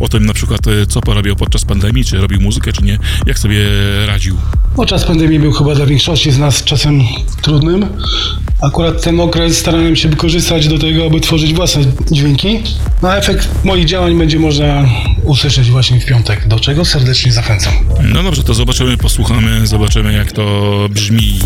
o 0.00 0.08
tym 0.08 0.26
na 0.26 0.34
przykład, 0.34 0.66
e, 0.66 0.86
co 0.86 1.00
porabiał 1.00 1.36
podczas 1.36 1.64
pandemii, 1.64 2.04
czy 2.04 2.16
robił 2.16 2.40
muzykę, 2.40 2.72
czy 2.72 2.84
nie, 2.84 2.98
jak 3.26 3.38
sobie 3.38 3.64
radził. 4.06 4.36
No, 4.78 4.86
czas 4.86 5.04
pandemii 5.04 5.38
był 5.38 5.52
chyba 5.52 5.74
dla 5.74 5.86
większości 5.86 6.32
z 6.32 6.38
nas 6.38 6.64
czasem 6.64 7.00
trudnym. 7.42 7.86
Akurat 8.60 9.02
ten 9.02 9.20
okres 9.20 9.58
starałem 9.58 9.96
się 9.96 10.08
wykorzystać 10.08 10.68
do 10.68 10.78
tego, 10.78 11.06
aby 11.06 11.20
tworzyć 11.20 11.54
własne 11.54 11.82
dźwięki. 12.10 12.60
No, 13.02 13.10
a 13.10 13.16
efekt 13.16 13.64
moich 13.64 13.84
działań 13.84 14.18
będzie 14.18 14.38
można 14.38 14.84
usłyszeć 15.24 15.70
właśnie 15.70 16.00
w 16.00 16.06
piątek, 16.06 16.48
do 16.48 16.60
czego 16.60 16.84
serdecznie 16.84 17.32
zachęcam. 17.32 17.72
No 18.02 18.22
dobrze, 18.22 18.42
to 18.42 18.54
zobaczymy, 18.54 18.96
posłuchamy, 18.96 19.66
zobaczymy 19.66 20.12
jak 20.12 20.32
to 20.32 20.72
brzmi. 20.90 21.38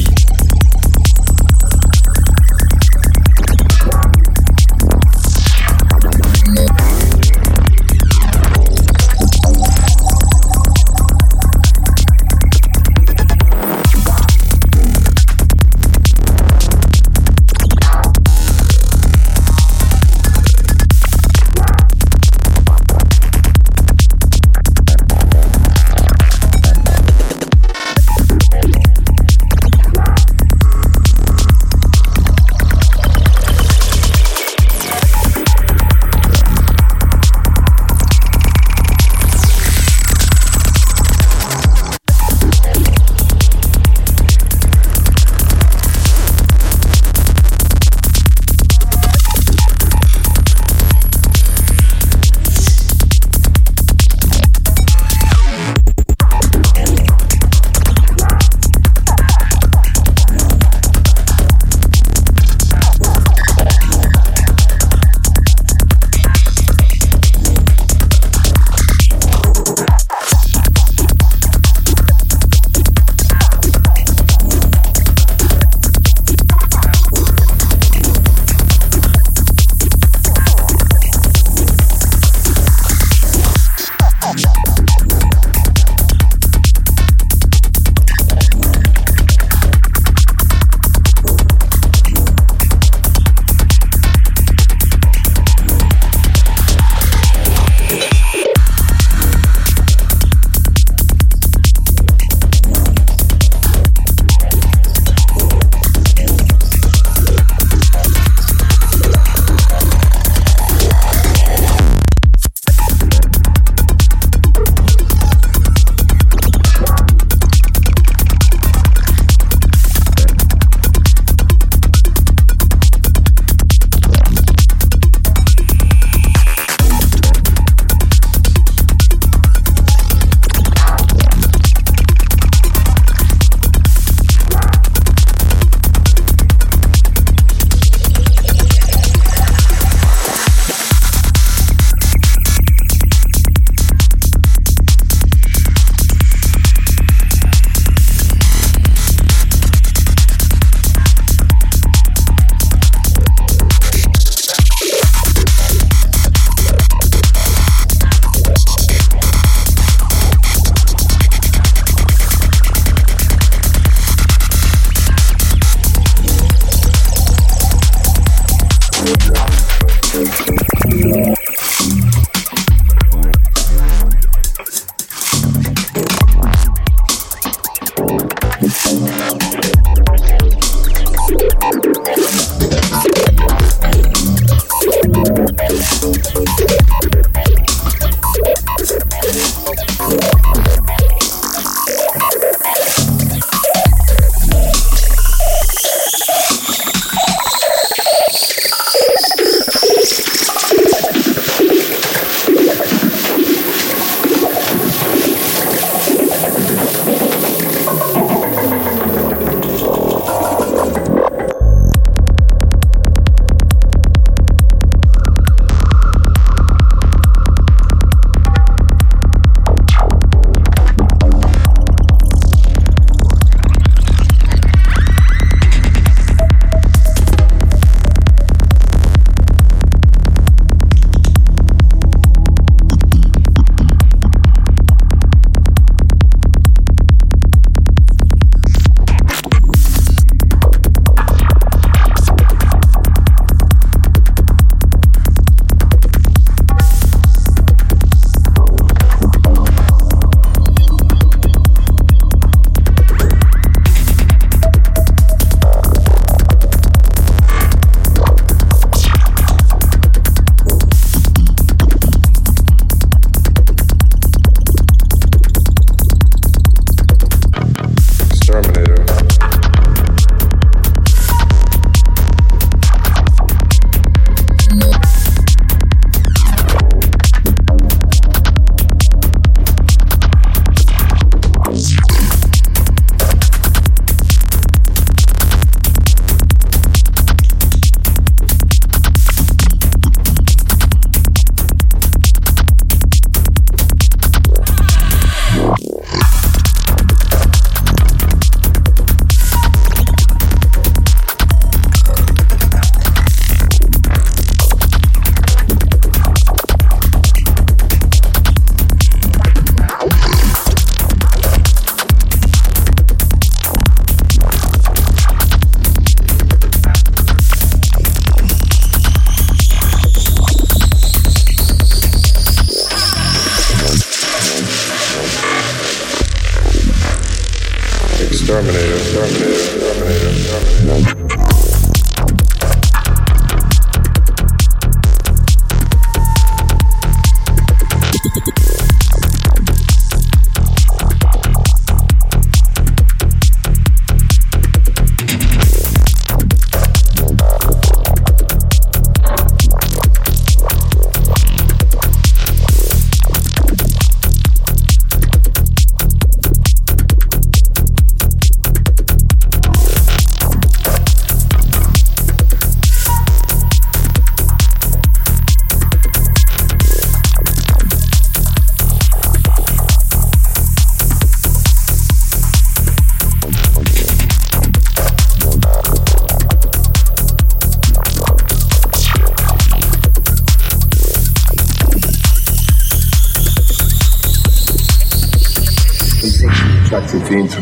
15th 387.26 387.55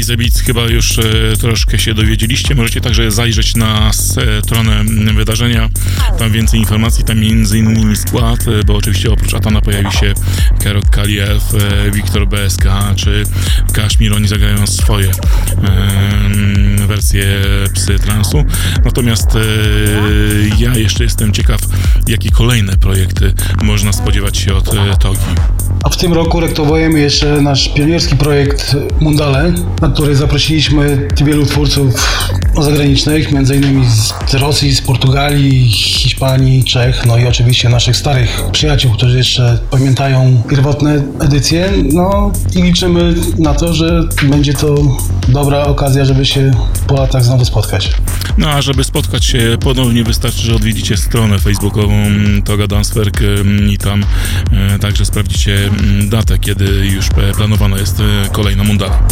Ice 0.00 0.16
Beats 0.16 0.40
chyba 0.40 0.62
już 0.62 0.98
e, 0.98 1.02
troszkę 1.40 1.78
się 1.78 1.94
dowiedzieliście. 1.94 2.54
Możecie 2.54 2.80
także 2.80 3.10
zajrzeć 3.10 3.54
na 3.56 3.90
stronę 3.92 4.84
wydarzenia. 5.14 5.68
Tam 6.18 6.32
więcej 6.32 6.60
informacji, 6.60 7.04
tam 7.04 7.18
między 7.20 7.58
innymi 7.58 7.96
skład, 7.96 8.40
e, 8.48 8.64
bo 8.64 8.76
oczywiście 8.76 9.12
oprócz 9.12 9.34
Atana 9.34 9.60
pojawi 9.60 9.92
się 9.92 10.14
Kerok 10.60 10.90
Kaliew, 10.90 11.54
e, 11.54 11.90
Wiktor 11.90 12.28
BSK 12.28 12.64
czy 12.96 13.24
Kashmir. 13.72 14.14
Oni 14.14 14.28
zagrają 14.28 14.66
swoje 14.66 15.10
wersje 16.86 17.24
psy 17.74 17.98
transu. 17.98 18.44
Natomiast 18.84 19.28
ja 20.58 20.76
jeszcze 20.76 21.04
jestem 21.04 21.32
ciekaw, 21.32 21.60
jakie 22.06 22.30
kolejne 22.30 22.76
projekty 22.76 23.32
można 23.62 23.92
spodziewać 23.92 24.36
się 24.36 24.54
od 24.54 24.70
Togi. 25.00 25.20
A 25.84 25.88
w 25.88 25.96
tym 25.96 26.12
roku 26.12 26.40
rektowujemy 26.40 27.00
jeszcze 27.00 27.40
nasz 27.40 27.68
pionierski 27.68 28.16
projekt 28.16 28.76
Mundale, 29.00 29.52
na 29.80 29.88
który 29.88 30.16
zaprosiliśmy 30.16 31.08
wielu 31.24 31.46
twórców 31.46 31.94
zagranicznych, 32.60 33.32
innymi 33.32 33.86
z 34.26 34.34
Rosji, 34.34 34.74
z 34.74 34.80
Portugalii, 34.80 35.70
Hiszpanii, 35.70 36.64
Czech, 36.64 37.06
no 37.06 37.18
i 37.18 37.26
oczywiście 37.26 37.68
naszych 37.68 37.96
starych 37.96 38.42
przyjaciół, 38.52 38.92
którzy 38.92 39.16
jeszcze 39.16 39.58
pamiętają 39.70 40.42
pierwotne 40.50 41.02
edycje. 41.20 41.72
No 41.92 42.32
i 42.56 42.62
liczymy 42.62 43.14
na 43.38 43.54
to, 43.54 43.74
że 43.74 44.02
będzie 44.22 44.54
to 44.54 44.74
dobra 45.28 45.64
okazja, 45.64 46.04
żeby 46.04 46.26
się 46.26 46.50
po 46.86 46.94
latach 46.94 47.24
znowu 47.24 47.44
spotkać. 47.44 47.90
No 48.40 48.50
a 48.50 48.62
żeby 48.62 48.84
spotkać 48.84 49.24
się 49.24 49.58
ponownie 49.60 50.04
wystarczy, 50.04 50.38
że 50.38 50.54
odwiedzicie 50.54 50.96
stronę 50.96 51.38
facebookową 51.38 51.94
Toga 52.44 52.66
Danswerk 52.66 53.20
ym, 53.20 53.70
i 53.70 53.78
tam 53.78 54.04
e, 54.52 54.78
także 54.78 55.04
sprawdzicie 55.04 55.66
mm, 55.66 56.08
datę, 56.08 56.38
kiedy 56.38 56.64
już 56.64 57.06
e, 57.06 57.32
planowana 57.36 57.78
jest 57.78 58.00
e, 58.00 58.28
kolejna 58.32 58.64
mundala. 58.64 59.08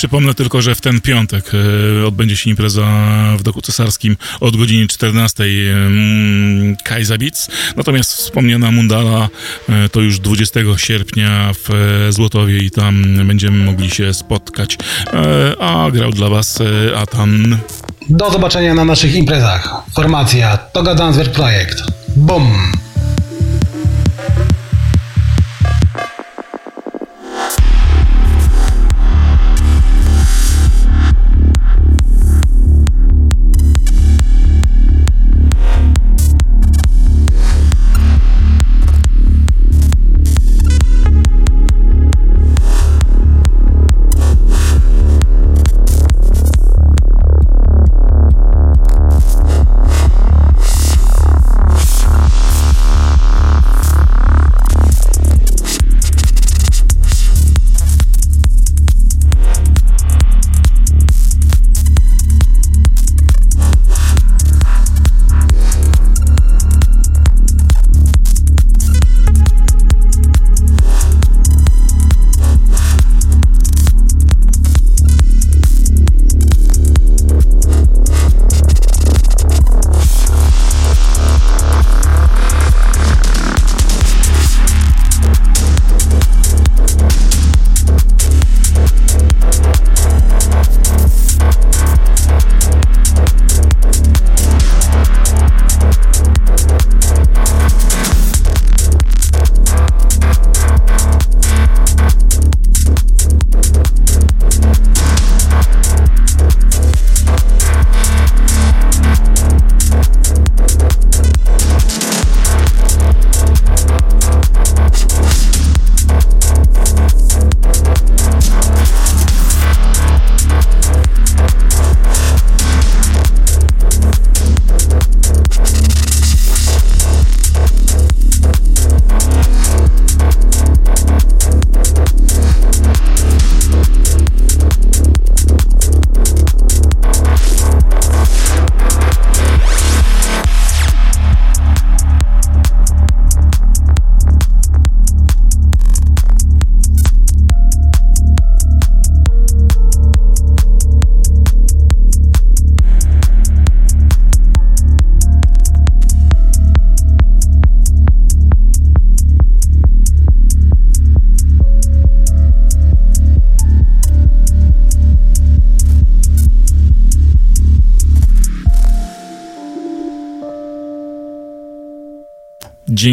Przypomnę 0.00 0.34
tylko, 0.34 0.62
że 0.62 0.74
w 0.74 0.80
ten 0.80 1.00
piątek 1.00 1.50
e, 2.02 2.06
odbędzie 2.06 2.36
się 2.36 2.50
impreza 2.50 2.86
w 3.38 3.42
Doku 3.42 3.62
Cesarskim 3.62 4.16
od 4.40 4.56
godziny 4.56 4.88
14 4.88 5.44
mm, 5.44 6.76
Kaiza 6.84 7.18
Beats. 7.18 7.48
Natomiast 7.76 8.12
wspomniana 8.12 8.70
Mundala 8.70 9.28
e, 9.68 9.88
to 9.88 10.00
już 10.00 10.20
20 10.20 10.60
sierpnia 10.76 11.52
w 11.54 11.70
e, 11.70 12.12
Złotowie 12.12 12.58
i 12.58 12.70
tam 12.70 13.26
będziemy 13.26 13.64
mogli 13.64 13.90
się 13.90 14.14
spotkać. 14.14 14.78
A 15.60 15.90
grał 15.92 16.10
dla 16.10 16.28
was 16.28 16.58
Atan. 16.96 17.58
Do 18.08 18.30
zobaczenia 18.30 18.74
na 18.74 18.84
naszych 18.84 19.14
imprezach. 19.14 19.82
Formacja 19.94 20.56
Toga 20.56 20.94
Dancer 20.94 21.32
Projekt. 21.32 21.82
Bum! 22.16 22.52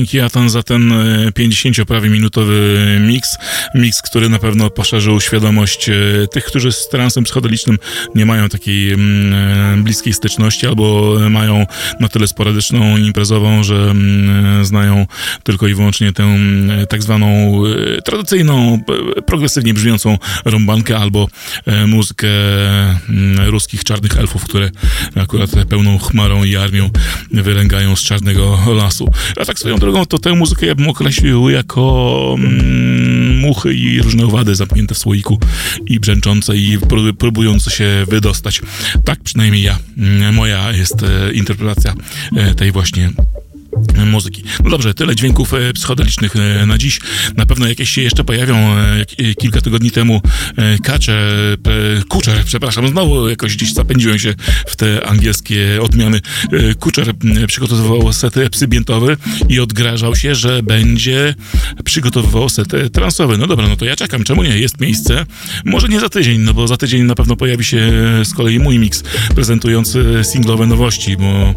Dzięki 0.08 0.20
Atan 0.20 0.50
za 0.50 0.64
ten 0.64 0.92
e, 0.92 1.32
50 1.32 1.78
prawie 1.88 2.10
minutowy 2.10 2.78
miks. 3.02 3.38
Miks, 3.76 4.02
który 4.02 4.30
na 4.30 4.40
pewno 4.40 4.70
poszerzył 4.70 5.22
świadomość 5.22 5.90
e, 5.90 5.94
tych, 6.32 6.46
którzy 6.46 6.72
z 6.72 6.90
transem 6.90 7.24
psychodelicznym 7.24 7.78
nie 8.16 8.26
mają 8.26 8.50
takiej 8.50 8.94
mm, 8.94 9.34
e, 9.80 9.84
bliskiej 9.84 10.14
styczności 10.14 10.68
albo 10.68 11.16
mają 11.30 11.66
na 12.00 12.08
tyle 12.08 12.28
sporadyczną 12.28 12.98
imprezową, 12.98 13.64
że 13.64 13.76
mm, 13.76 14.66
znają 14.66 15.06
tylko 15.44 15.68
i 15.68 15.74
wyłącznie 15.74 16.14
tę 16.14 16.24
mm, 16.24 16.88
tak 16.88 17.04
zwaną 17.04 17.62
e, 17.66 18.02
tradycyjną, 18.02 18.80
e, 19.18 19.22
progresywnie 19.22 19.74
brzmiącą 19.74 20.18
rąbankę 20.46 20.98
albo 20.98 21.28
e, 21.66 21.88
muzykę 21.88 22.28
ruskich 23.46 23.84
czarnych 23.84 24.18
elfów, 24.18 24.44
które 24.44 24.72
akurat 25.16 25.50
pełną 25.70 25.98
chmarą 26.00 26.44
i 26.44 26.56
armią 26.56 26.90
wylęgają 27.32 27.96
z 27.96 28.04
czarnego 28.04 28.60
lasu. 28.74 29.12
A 29.38 29.46
tak 29.46 29.60
swoją 29.60 29.78
drogą, 29.78 29.97
to 30.06 30.19
tę 30.19 30.36
muzykę 30.36 30.65
ja 30.65 30.76
bym 30.76 30.90
określił 30.90 31.49
jako 31.49 32.36
mm, 32.40 33.40
muchy 33.40 33.74
i 33.74 34.02
różne 34.02 34.26
owady 34.26 34.56
zamknięte 34.56 34.95
w 34.95 34.98
słoiku 34.98 35.40
i 35.86 35.99
brzęczące 35.99 36.57
i 36.57 36.78
pró- 36.78 37.14
próbujące 37.14 37.72
się 37.72 38.06
wydostać. 38.07 38.61
Tak 39.06 39.19
przynajmniej 39.24 39.64
ja, 39.64 39.80
mm, 39.98 40.36
moja 40.36 40.72
jest 40.72 41.03
e, 41.03 41.34
interpretacja 41.34 41.94
e, 42.36 42.56
tej 42.56 42.72
właśnie 42.72 43.10
muzyki. 44.06 44.44
No 44.64 44.70
dobrze, 44.70 44.94
tyle 44.94 45.16
dźwięków 45.16 45.54
e, 45.54 45.74
psychodelicznych 45.74 46.36
e, 46.36 46.66
na 46.66 46.78
dziś. 46.78 46.99
Na 47.38 47.45
pewno 47.45 47.68
jakieś 47.68 47.90
się 47.90 48.02
jeszcze 48.02 48.24
pojawią. 48.24 48.56
E, 48.58 49.06
kilka 49.40 49.62
tygodni 49.62 49.91
temu 49.91 50.22
Kacze, 50.84 51.32
Kuczer, 52.10 52.44
przepraszam, 52.45 52.88
znowu 52.88 53.30
jakoś 53.30 53.56
gdzieś 53.56 53.74
zapędziłem 53.74 54.20
się 54.20 54.34
w 54.68 54.76
te 54.76 55.08
angielskie 55.08 55.82
odmiany. 55.82 56.22
Kuczer 56.80 57.14
przygotowywał 57.48 58.14
set 58.14 58.36
psybientowy 58.52 59.18
i 59.49 59.60
odgrażał 59.60 60.16
się, 60.16 60.36
że 60.36 60.64
będzie 60.64 61.36
przygotowywał 61.84 62.49
set 62.49 62.68
transowy. 62.94 63.38
No 63.38 63.48
dobra, 63.48 63.68
no 63.68 63.76
to 63.76 63.86
ja 63.86 63.95
czekam. 63.95 64.24
Czemu 64.24 64.44
nie? 64.44 64.58
Jest 64.58 64.82
miejsce. 64.82 65.26
Może 65.66 65.88
nie 65.88 65.99
za 65.99 66.10
tydzień, 66.10 66.41
no 66.41 66.54
bo 66.54 66.68
za 66.68 66.78
tydzień 66.78 67.04
na 67.04 67.16
pewno 67.16 67.36
pojawi 67.36 67.66
się 67.66 67.91
z 68.24 68.34
kolei 68.34 68.60
mój 68.60 68.80
mix 68.80 69.04
prezentujący 69.36 70.06
singlowe 70.24 70.68
nowości, 70.68 71.18
bo 71.18 71.56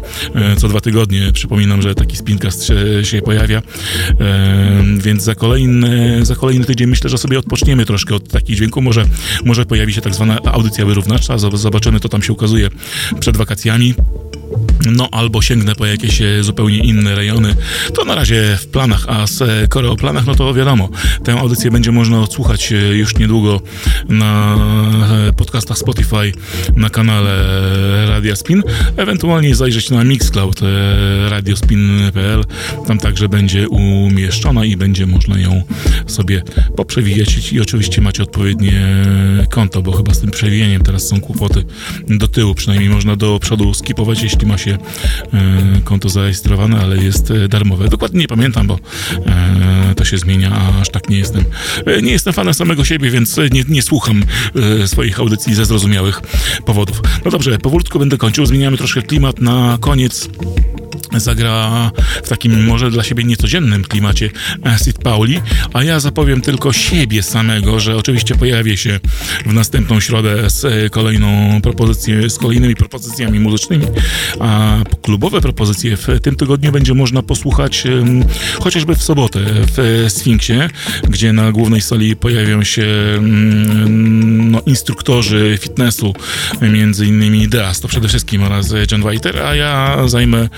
co 0.57 0.67
dwa 0.67 0.81
tygodnie 0.81 1.31
przypominam, 1.33 1.81
że 1.81 1.95
taki 1.95 2.10
spincast 2.17 2.63
się, 2.63 2.75
się 3.05 3.21
pojawia, 3.21 3.61
więc 4.97 5.23
za 5.23 5.35
kolejny, 5.35 6.25
za 6.25 6.35
kolejny 6.35 6.65
tydzień 6.65 6.87
myślę, 6.89 7.09
że 7.09 7.17
sobie 7.17 7.39
odpoczniemy 7.39 7.85
troszkę 7.85 8.15
od 8.15 8.29
takich 8.29 8.55
dźwięków. 8.55 8.83
Może, 8.83 9.05
może 9.45 9.65
pojawi 9.65 9.93
się 9.93 10.01
tak 10.01 10.13
zwana 10.15 10.39
audycja 10.45 10.85
wyrównawcza, 10.85 11.35
Zob- 11.35 11.57
zobaczymy, 11.57 11.99
to 11.99 12.09
tam 12.09 12.21
się 12.21 12.33
ukazuje 12.33 12.69
przed 13.19 13.37
wakacjami. 13.37 13.93
No, 14.85 15.07
albo 15.11 15.41
sięgnę 15.41 15.75
po 15.75 15.85
jakieś 15.85 16.21
e, 16.21 16.43
zupełnie 16.43 16.77
inne 16.77 17.15
rejony. 17.15 17.55
To 17.93 18.05
na 18.05 18.15
razie 18.15 18.57
w 18.61 18.67
planach, 18.67 19.05
a 19.07 19.25
e, 19.81 19.89
o 19.89 19.95
planach, 19.95 20.25
no 20.25 20.35
to 20.35 20.53
wiadomo, 20.53 20.89
tę 21.23 21.39
audycję 21.39 21.71
będzie 21.71 21.91
można 21.91 22.19
odsłuchać 22.19 22.71
e, 22.71 22.75
już 22.75 23.15
niedługo 23.15 23.61
na 24.09 24.57
e, 25.29 25.33
podcastach 25.33 25.77
Spotify, 25.77 26.31
na 26.75 26.89
kanale 26.89 27.31
Radia 28.07 28.35
Spin, 28.35 28.63
ewentualnie 28.97 29.55
zajrzeć 29.55 29.89
na 29.89 30.03
Mixcloud 30.03 30.61
radiospin.pl. 31.29 32.43
Tam 32.87 32.97
także 32.97 33.29
będzie 33.29 33.69
umieszczona 33.69 34.65
i 34.65 34.77
będzie 34.77 35.07
można 35.07 35.39
ją 35.39 35.63
sobie 36.07 36.43
poprzewijać 36.75 37.53
i 37.53 37.61
oczywiście 37.61 38.01
macie 38.01 38.23
odpowiednie 38.23 39.05
konto, 39.49 39.81
bo 39.81 39.91
chyba 39.91 40.13
z 40.13 40.19
tym 40.19 40.31
przewijaniem 40.31 40.83
teraz 40.83 41.07
są 41.07 41.21
kłopoty 41.21 41.63
do 42.07 42.27
tyłu, 42.27 42.55
przynajmniej 42.55 42.89
można 42.89 43.15
do 43.15 43.39
przodu 43.39 43.73
skipować, 43.73 44.23
jeśli 44.23 44.40
ma 44.45 44.57
się 44.57 44.77
e, 45.33 45.81
konto 45.83 46.09
zarejestrowane, 46.09 46.79
ale 46.79 46.97
jest 46.97 47.31
e, 47.31 47.47
darmowe. 47.47 47.89
Dokładnie 47.89 48.19
nie 48.19 48.27
pamiętam, 48.27 48.67
bo 48.67 48.79
e, 49.25 49.95
to 49.95 50.05
się 50.05 50.17
zmienia, 50.17 50.51
a 50.51 50.81
aż 50.81 50.89
tak 50.89 51.09
nie 51.09 51.17
jestem. 51.17 51.43
Nie 52.01 52.11
jestem 52.11 52.33
fanem 52.33 52.53
samego 52.53 52.83
siebie, 52.83 53.09
więc 53.09 53.37
nie, 53.51 53.63
nie 53.69 53.81
słucham 53.81 54.23
swoich 54.85 55.19
audycji 55.19 55.55
ze 55.55 55.65
zrozumiałych 55.65 56.21
powodów. 56.65 57.01
No 57.25 57.31
dobrze, 57.31 57.57
powolutku 57.57 57.99
będę 57.99 58.17
kończył. 58.17 58.45
Zmieniamy 58.45 58.77
troszkę 58.77 59.01
klimat 59.01 59.41
na 59.41 59.77
koniec 59.81 60.29
zagra 61.19 61.91
w 62.23 62.29
takim 62.29 62.65
może 62.65 62.91
dla 62.91 63.03
siebie 63.03 63.23
niecodziennym 63.23 63.83
klimacie 63.83 64.29
Acid 64.63 64.97
Pauli, 64.97 65.41
a 65.73 65.83
ja 65.83 65.99
zapowiem 65.99 66.41
tylko 66.41 66.73
siebie 66.73 67.23
samego, 67.23 67.79
że 67.79 67.97
oczywiście 67.97 68.35
pojawię 68.35 68.77
się 68.77 68.99
w 69.45 69.53
następną 69.53 69.99
środę 69.99 70.49
z 70.49 70.91
kolejną 70.91 71.61
propozycją, 71.61 72.29
z 72.29 72.37
kolejnymi 72.37 72.75
propozycjami 72.75 73.39
muzycznymi, 73.39 73.85
a 74.39 74.77
klubowe 75.01 75.41
propozycje 75.41 75.97
w 75.97 76.07
tym 76.21 76.35
tygodniu 76.35 76.71
będzie 76.71 76.93
można 76.93 77.23
posłuchać 77.23 77.83
chociażby 78.59 78.95
w 78.95 79.03
sobotę 79.03 79.39
w 79.77 80.05
Sfinksie, 80.09 80.53
gdzie 81.09 81.33
na 81.33 81.51
głównej 81.51 81.81
sali 81.81 82.15
pojawią 82.15 82.63
się 82.63 82.87
no, 83.21 84.61
instruktorzy 84.65 85.57
fitnessu, 85.61 86.13
między 86.61 87.05
innymi 87.05 87.47
Deas, 87.47 87.79
to 87.79 87.87
przede 87.87 88.07
wszystkim 88.07 88.43
oraz 88.43 88.73
John 88.91 89.03
Whiter, 89.03 89.39
a 89.39 89.55
ja 89.55 89.97
zajmę 90.07 90.49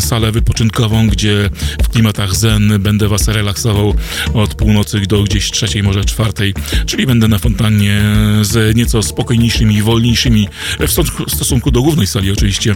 salę 0.00 0.32
wypoczynkową, 0.32 1.08
gdzie 1.08 1.50
w 1.82 1.88
klimatach 1.88 2.36
zen 2.36 2.72
będę 2.78 3.08
was 3.08 3.28
relaksował 3.28 3.94
od 4.34 4.54
północy 4.54 5.00
do 5.00 5.22
gdzieś 5.22 5.50
trzeciej, 5.50 5.82
może 5.82 6.04
czwartej, 6.04 6.54
czyli 6.86 7.06
będę 7.06 7.28
na 7.28 7.38
fontannie 7.38 8.00
z 8.42 8.76
nieco 8.76 9.02
spokojniejszymi, 9.02 9.82
wolniejszymi 9.82 10.48
w 10.80 10.90
stosunku 11.34 11.70
do 11.70 11.82
głównej 11.82 12.06
sali 12.06 12.30
oczywiście 12.30 12.74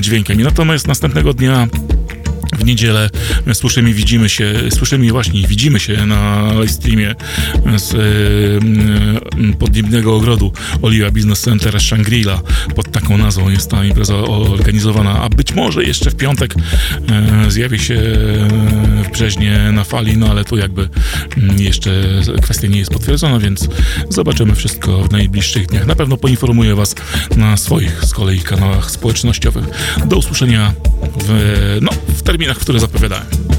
dźwiękami. 0.00 0.44
Natomiast 0.44 0.86
następnego 0.86 1.32
dnia 1.32 1.68
w 2.58 2.64
niedzielę 2.64 3.10
słyszymy, 3.52 3.94
widzimy 3.94 4.28
się, 4.28 4.54
słyszymy 4.70 5.12
właśnie, 5.12 5.48
widzimy 5.48 5.80
się 5.80 6.06
na 6.06 6.52
live 6.52 6.70
streamie 6.70 7.14
z 7.76 7.94
podniebnego 9.58 10.16
ogrodu 10.16 10.52
Oliwa 10.82 11.10
Business 11.10 11.40
Center 11.40 11.74
Shangri-La. 11.74 12.40
Pod 12.74 12.92
taką 12.92 13.18
nazwą 13.18 13.50
jest 13.50 13.70
ta 13.70 13.84
impreza 13.84 14.14
organizowana, 14.16 15.20
a 15.20 15.28
być 15.28 15.54
może 15.54 15.84
jeszcze 15.84 16.10
w 16.10 16.16
piątek 16.16 16.54
e, 17.08 17.50
zjawi 17.50 17.78
się 17.78 17.94
w 19.04 19.10
Brzeźnie 19.12 19.72
na 19.72 19.84
fali, 19.84 20.16
no 20.16 20.28
ale 20.30 20.44
to 20.44 20.56
jakby 20.56 20.88
mm, 21.36 21.60
jeszcze 21.60 21.90
kwestia 22.42 22.66
nie 22.68 22.78
jest 22.78 22.90
potwierdzona, 22.90 23.38
więc 23.38 23.68
zobaczymy 24.10 24.54
wszystko 24.54 25.02
w 25.02 25.10
najbliższych 25.10 25.66
dniach. 25.66 25.86
Na 25.86 25.94
pewno 25.94 26.16
poinformuję 26.16 26.74
Was 26.74 26.94
na 27.36 27.56
swoich 27.56 28.04
z 28.04 28.14
kolei 28.14 28.40
kanałach 28.40 28.90
społecznościowych. 28.90 29.64
Do 30.06 30.16
usłyszenia 30.16 30.72
w, 31.18 31.78
no, 31.80 31.90
w 32.08 32.22
terminach, 32.46 32.58
które 32.58 32.80
zapowiadałem. 32.80 33.55